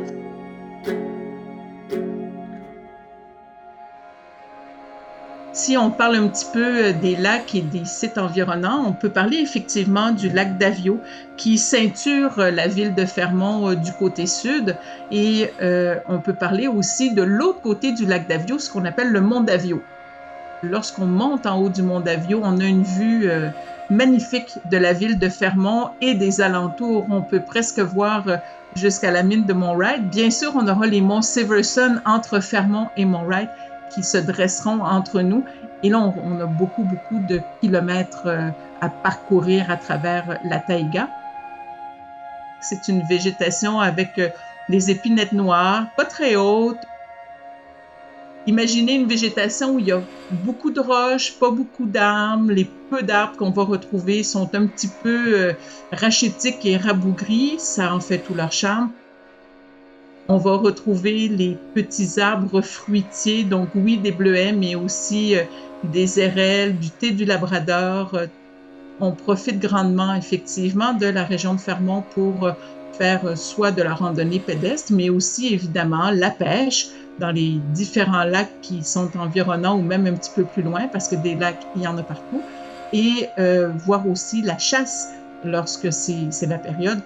Si 5.54 5.78
on 5.78 5.90
parle 5.90 6.16
un 6.16 6.28
petit 6.28 6.44
peu 6.52 6.92
des 6.92 7.16
lacs 7.16 7.54
et 7.54 7.62
des 7.62 7.86
sites 7.86 8.18
environnants, 8.18 8.84
on 8.86 8.92
peut 8.92 9.08
parler 9.08 9.38
effectivement 9.38 10.10
du 10.10 10.28
lac 10.28 10.58
d'Avio 10.58 11.00
qui 11.38 11.56
ceinture 11.56 12.36
la 12.36 12.68
ville 12.68 12.94
de 12.94 13.06
Fermont 13.06 13.70
euh, 13.70 13.74
du 13.74 13.92
côté 13.92 14.26
sud 14.26 14.76
et 15.10 15.50
euh, 15.62 15.96
on 16.08 16.18
peut 16.18 16.34
parler 16.34 16.68
aussi 16.68 17.14
de 17.14 17.22
l'autre 17.22 17.62
côté 17.62 17.92
du 17.92 18.04
lac 18.04 18.28
d'Avio, 18.28 18.58
ce 18.58 18.70
qu'on 18.70 18.84
appelle 18.84 19.12
le 19.12 19.22
mont 19.22 19.40
d'Avio. 19.40 19.82
Lorsqu'on 20.62 21.06
monte 21.06 21.46
en 21.46 21.58
haut 21.58 21.70
du 21.70 21.82
mont 21.82 22.00
d'Avio, 22.00 22.40
on 22.44 22.60
a 22.60 22.64
une 22.64 22.82
vue 22.82 23.30
euh, 23.30 23.48
magnifique 23.90 24.58
de 24.70 24.76
la 24.76 24.92
ville 24.92 25.18
de 25.18 25.28
Fermont 25.28 25.90
et 26.00 26.14
des 26.14 26.40
alentours. 26.40 27.06
On 27.10 27.22
peut 27.22 27.40
presque 27.40 27.78
voir 27.78 28.28
euh, 28.28 28.36
jusqu'à 28.76 29.10
la 29.10 29.22
mine 29.22 29.44
de 29.44 29.52
Mont 29.52 29.76
Wright. 29.76 30.08
Bien 30.10 30.30
sûr, 30.30 30.52
on 30.54 30.66
aura 30.68 30.86
les 30.86 31.00
monts 31.00 31.22
Severson 31.22 32.00
entre 32.04 32.40
Fermont 32.40 32.88
et 32.96 33.04
Mont 33.04 33.24
Wright 33.24 33.50
qui 33.90 34.02
se 34.02 34.18
dresseront 34.18 34.80
entre 34.82 35.22
nous. 35.22 35.44
Et 35.82 35.90
là, 35.90 35.98
on, 35.98 36.40
a 36.40 36.46
beaucoup, 36.46 36.82
beaucoup 36.82 37.20
de 37.20 37.40
kilomètres 37.60 38.26
euh, 38.26 38.50
à 38.80 38.88
parcourir 38.88 39.70
à 39.70 39.76
travers 39.76 40.38
la 40.44 40.58
taïga. 40.58 41.08
C'est 42.60 42.88
une 42.88 43.02
végétation 43.02 43.80
avec 43.80 44.18
euh, 44.18 44.28
des 44.68 44.90
épinettes 44.90 45.32
noires, 45.32 45.86
pas 45.96 46.04
très 46.04 46.36
hautes. 46.36 46.84
Imaginez 48.48 48.94
une 48.94 49.06
végétation 49.06 49.74
où 49.74 49.78
il 49.78 49.86
y 49.86 49.92
a 49.92 50.02
beaucoup 50.44 50.70
de 50.70 50.80
roches, 50.80 51.34
pas 51.38 51.50
beaucoup 51.50 51.84
d'arbres. 51.84 52.50
Les 52.50 52.66
peu 52.88 53.02
d'arbres 53.02 53.36
qu'on 53.36 53.50
va 53.50 53.62
retrouver 53.62 54.22
sont 54.22 54.48
un 54.54 54.66
petit 54.66 54.88
peu 55.02 55.38
euh, 55.38 55.52
rachétiques 55.92 56.64
et 56.64 56.78
rabougris. 56.78 57.58
Ça 57.58 57.94
en 57.94 58.00
fait 58.00 58.20
tout 58.20 58.34
leur 58.34 58.50
charme. 58.50 58.90
On 60.28 60.38
va 60.38 60.56
retrouver 60.56 61.28
les 61.28 61.58
petits 61.74 62.18
arbres 62.20 62.62
fruitiers, 62.62 63.44
donc 63.44 63.68
oui, 63.74 63.98
des 63.98 64.12
bleuets, 64.12 64.52
mais 64.52 64.74
aussi 64.74 65.36
euh, 65.36 65.42
des 65.84 66.18
érelles, 66.18 66.78
du 66.78 66.88
thé 66.88 67.10
du 67.10 67.26
Labrador. 67.26 68.16
On 69.00 69.12
profite 69.12 69.60
grandement, 69.60 70.14
effectivement, 70.14 70.92
de 70.92 71.06
la 71.06 71.24
région 71.24 71.54
de 71.54 71.60
Fermont 71.60 72.02
pour 72.14 72.46
euh, 72.46 72.52
faire 72.92 73.26
euh, 73.26 73.36
soit 73.36 73.70
de 73.70 73.82
la 73.82 73.94
randonnée 73.94 74.40
pédestre, 74.40 74.92
mais 74.92 75.08
aussi, 75.08 75.52
évidemment, 75.54 76.10
la 76.10 76.30
pêche 76.30 76.88
dans 77.18 77.30
les 77.30 77.60
différents 77.72 78.24
lacs 78.24 78.60
qui 78.62 78.84
sont 78.84 79.10
environnants 79.18 79.76
ou 79.78 79.82
même 79.82 80.06
un 80.06 80.14
petit 80.14 80.30
peu 80.34 80.44
plus 80.44 80.62
loin, 80.62 80.88
parce 80.88 81.08
que 81.08 81.16
des 81.16 81.34
lacs, 81.34 81.66
il 81.76 81.82
y 81.82 81.86
en 81.86 81.98
a 81.98 82.02
partout, 82.02 82.42
et 82.92 83.28
voir 83.84 84.06
aussi 84.08 84.42
la 84.42 84.58
chasse 84.58 85.10
lorsque 85.44 85.92
c'est 85.92 86.46
la 86.46 86.58
période. 86.58 87.00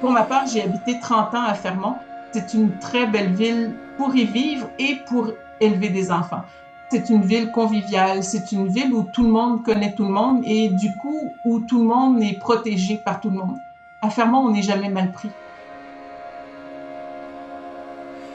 Pour 0.00 0.10
ma 0.10 0.22
part, 0.22 0.46
j'ai 0.46 0.62
habité 0.62 0.98
30 0.98 1.34
ans 1.34 1.44
à 1.44 1.54
Fermont. 1.54 1.96
C'est 2.32 2.54
une 2.54 2.70
très 2.78 3.06
belle 3.06 3.34
ville 3.34 3.74
pour 3.98 4.14
y 4.14 4.24
vivre 4.24 4.70
et 4.78 4.96
pour 5.06 5.32
élever 5.60 5.88
des 5.88 6.10
enfants. 6.10 6.42
C'est 6.90 7.10
une 7.10 7.22
ville 7.22 7.50
conviviale, 7.50 8.24
c'est 8.24 8.52
une 8.52 8.68
ville 8.68 8.94
où 8.94 9.06
tout 9.12 9.24
le 9.24 9.30
monde 9.30 9.62
connaît 9.62 9.92
tout 9.92 10.04
le 10.04 10.10
monde 10.10 10.42
et 10.44 10.68
du 10.68 10.94
coup 10.96 11.32
où 11.44 11.60
tout 11.60 11.80
le 11.80 11.84
monde 11.84 12.22
est 12.22 12.38
protégé 12.38 12.96
par 13.04 13.20
tout 13.20 13.30
le 13.30 13.36
monde. 13.36 13.56
À 14.00 14.10
Fermont, 14.10 14.38
on 14.38 14.52
n'est 14.52 14.62
jamais 14.62 14.88
mal 14.88 15.12
pris. 15.12 15.28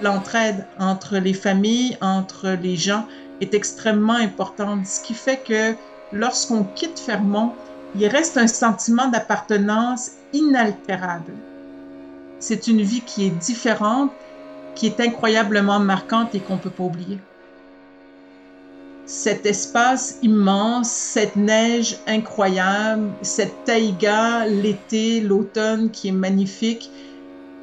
L'entraide 0.06 0.68
entre 0.80 1.18
les 1.18 1.34
familles, 1.34 1.98
entre 2.00 2.50
les 2.62 2.76
gens 2.76 3.08
est 3.42 3.56
extrêmement 3.56 4.14
importante, 4.14 4.86
ce 4.86 5.02
qui 5.02 5.16
fait 5.16 5.42
que 5.44 5.74
lorsqu'on 6.14 6.64
quitte 6.64 7.00
Fermont, 7.00 7.54
il 7.96 8.06
reste 8.06 8.38
un 8.38 8.46
sentiment 8.46 9.08
d'appartenance 9.08 10.12
inaltérable. 10.32 11.34
C'est 12.38 12.68
une 12.68 12.84
vie 12.84 13.02
qui 13.02 13.26
est 13.26 13.32
différente, 13.32 14.12
qui 14.76 14.86
est 14.86 15.00
incroyablement 15.00 15.80
marquante 15.80 16.36
et 16.36 16.40
qu'on 16.40 16.58
ne 16.58 16.60
peut 16.60 16.70
pas 16.70 16.84
oublier. 16.84 17.18
Cet 19.08 19.48
espace 19.48 20.20
immense, 20.22 20.92
cette 20.92 21.36
neige 21.36 21.98
incroyable, 22.06 23.10
cette 23.24 23.64
taïga, 23.66 24.46
l'été, 24.46 25.20
l'automne 25.20 25.90
qui 25.90 26.10
est 26.10 26.20
magnifique. 26.28 26.92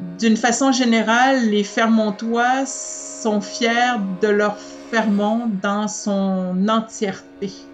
D'une 0.04 0.36
façon 0.36 0.72
générale, 0.72 1.48
les 1.50 1.62
Fermontois 1.62 2.64
sont 2.66 3.40
fiers 3.40 3.94
de 4.20 4.26
leur 4.26 4.58
Fermont 4.60 5.46
dans 5.46 5.86
son 5.86 6.66
entièreté. 6.68 7.70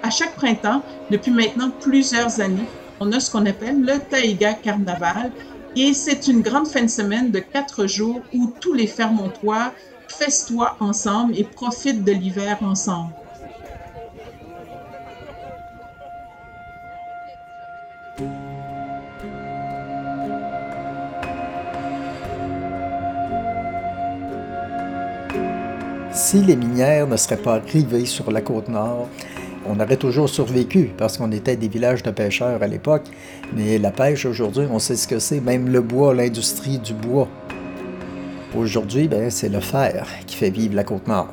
À 0.00 0.08
chaque 0.08 0.34
printemps, 0.34 0.82
depuis 1.10 1.30
maintenant 1.30 1.70
plusieurs 1.78 2.40
années, 2.40 2.72
on 3.00 3.12
a 3.12 3.20
ce 3.20 3.30
qu'on 3.30 3.44
appelle 3.44 3.82
le 3.82 3.98
Taïga 4.08 4.54
Carnaval. 4.54 5.34
Et 5.74 5.92
c'est 5.92 6.26
une 6.26 6.40
grande 6.40 6.68
fin 6.68 6.82
de 6.82 6.88
semaine 6.88 7.30
de 7.30 7.40
quatre 7.40 7.86
jours 7.86 8.26
où 8.32 8.56
tous 8.60 8.72
les 8.72 8.86
Fermontois 8.86 9.74
festoient 10.08 10.78
ensemble 10.80 11.36
et 11.36 11.44
profitent 11.44 12.02
de 12.04 12.12
l'hiver 12.12 12.62
ensemble. 12.62 13.14
Si 26.34 26.42
les 26.42 26.56
minières 26.56 27.06
ne 27.06 27.16
seraient 27.16 27.36
pas 27.36 27.54
arrivées 27.54 28.06
sur 28.06 28.28
la 28.32 28.40
côte 28.40 28.68
nord, 28.68 29.08
on 29.68 29.78
aurait 29.78 29.96
toujours 29.96 30.28
survécu 30.28 30.90
parce 30.98 31.16
qu'on 31.16 31.30
était 31.30 31.54
des 31.54 31.68
villages 31.68 32.02
de 32.02 32.10
pêcheurs 32.10 32.60
à 32.60 32.66
l'époque. 32.66 33.04
Mais 33.54 33.78
la 33.78 33.92
pêche 33.92 34.26
aujourd'hui, 34.26 34.66
on 34.68 34.80
sait 34.80 34.96
ce 34.96 35.06
que 35.06 35.20
c'est, 35.20 35.38
même 35.38 35.68
le 35.68 35.80
bois, 35.80 36.12
l'industrie 36.12 36.78
du 36.78 36.92
bois. 36.92 37.28
Aujourd'hui, 38.52 39.06
ben, 39.06 39.30
c'est 39.30 39.48
le 39.48 39.60
fer 39.60 40.08
qui 40.26 40.34
fait 40.34 40.50
vivre 40.50 40.74
la 40.74 40.82
Côte-Nord. 40.82 41.28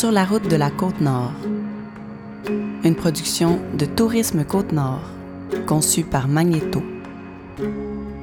Sur 0.00 0.12
la 0.12 0.24
route 0.24 0.48
de 0.48 0.56
la 0.56 0.70
Côte-Nord. 0.70 1.34
Une 2.84 2.94
production 2.94 3.60
de 3.76 3.84
Tourisme 3.84 4.44
Côte-Nord, 4.44 5.02
conçue 5.66 6.04
par 6.04 6.26
Magneto. 6.26 6.82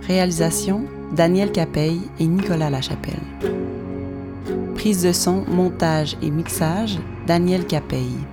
Réalisation 0.02 0.86
Daniel 1.16 1.52
Capeille 1.52 2.02
et 2.20 2.26
Nicolas 2.26 2.72
Lachapelle. 2.72 3.22
Prise 4.74 5.04
de 5.04 5.12
son, 5.12 5.46
montage 5.48 6.18
et 6.24 6.32
mixage 6.32 6.98
Daniel 7.28 7.68
Capeille. 7.68 8.26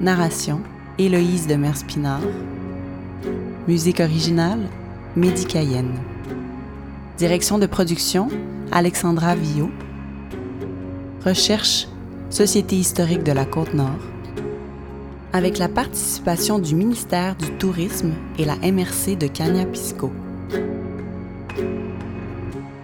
Narration 0.00 0.62
Héloïse 0.96 1.46
de 1.46 1.56
Merspinard. 1.56 2.22
Musique 3.68 4.00
originale 4.00 4.66
Mehdi 5.14 5.44
Cayenne. 5.44 5.92
Direction 7.18 7.58
de 7.58 7.66
production 7.66 8.28
Alexandra 8.72 9.34
Villot. 9.34 9.70
Recherche 11.22 11.89
Société 12.30 12.76
historique 12.76 13.24
de 13.24 13.32
la 13.32 13.44
Côte-Nord, 13.44 13.98
avec 15.32 15.58
la 15.58 15.68
participation 15.68 16.60
du 16.60 16.76
ministère 16.76 17.34
du 17.34 17.50
Tourisme 17.58 18.12
et 18.38 18.44
la 18.44 18.54
MRC 18.54 19.16
de 19.18 19.26
Cagna-Pisco. 19.26 20.12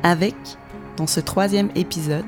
Avec, 0.03 0.35
dans 0.97 1.07
ce 1.07 1.21
troisième 1.21 1.71
épisode, 1.77 2.25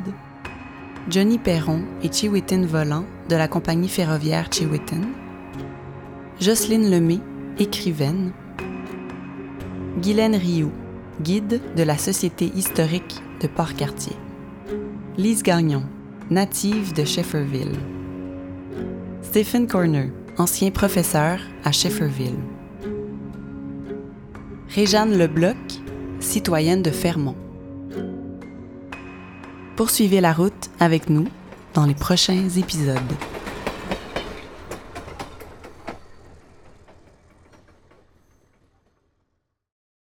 Johnny 1.11 1.39
Perron 1.39 1.83
et 2.05 2.13
Chiwitin 2.13 2.65
Volant 2.65 3.05
de 3.29 3.35
la 3.35 3.49
compagnie 3.49 3.89
ferroviaire 3.89 4.49
Chiwitin, 4.53 5.03
Jocelyne 6.41 6.89
Lemay, 6.89 7.19
écrivaine, 7.59 8.31
Guylaine 10.01 10.37
Rioux, 10.37 10.73
guide 11.21 11.61
de 11.77 11.83
la 11.83 11.99
Société 11.99 12.53
historique 12.55 13.21
de 13.43 13.49
Port-Cartier, 13.49 14.15
Lise 15.17 15.43
Gagnon, 15.43 15.83
native 16.31 16.93
de 16.93 17.05
Shefferville. 17.05 17.79
Stephen 19.23 19.67
Corner, 19.67 20.11
ancien 20.37 20.71
professeur 20.71 21.41
à 21.65 21.73
Shefferville. 21.73 22.39
Réjeanne 24.69 25.17
Lebloc, 25.17 25.57
citoyenne 26.21 26.83
de 26.83 26.91
Fermont. 26.91 27.37
Poursuivez 29.77 30.21
la 30.21 30.33
route 30.33 30.71
avec 30.81 31.09
nous 31.09 31.29
dans 31.73 31.87
les 31.87 31.95
prochains 31.95 32.49
épisodes. 32.57 32.99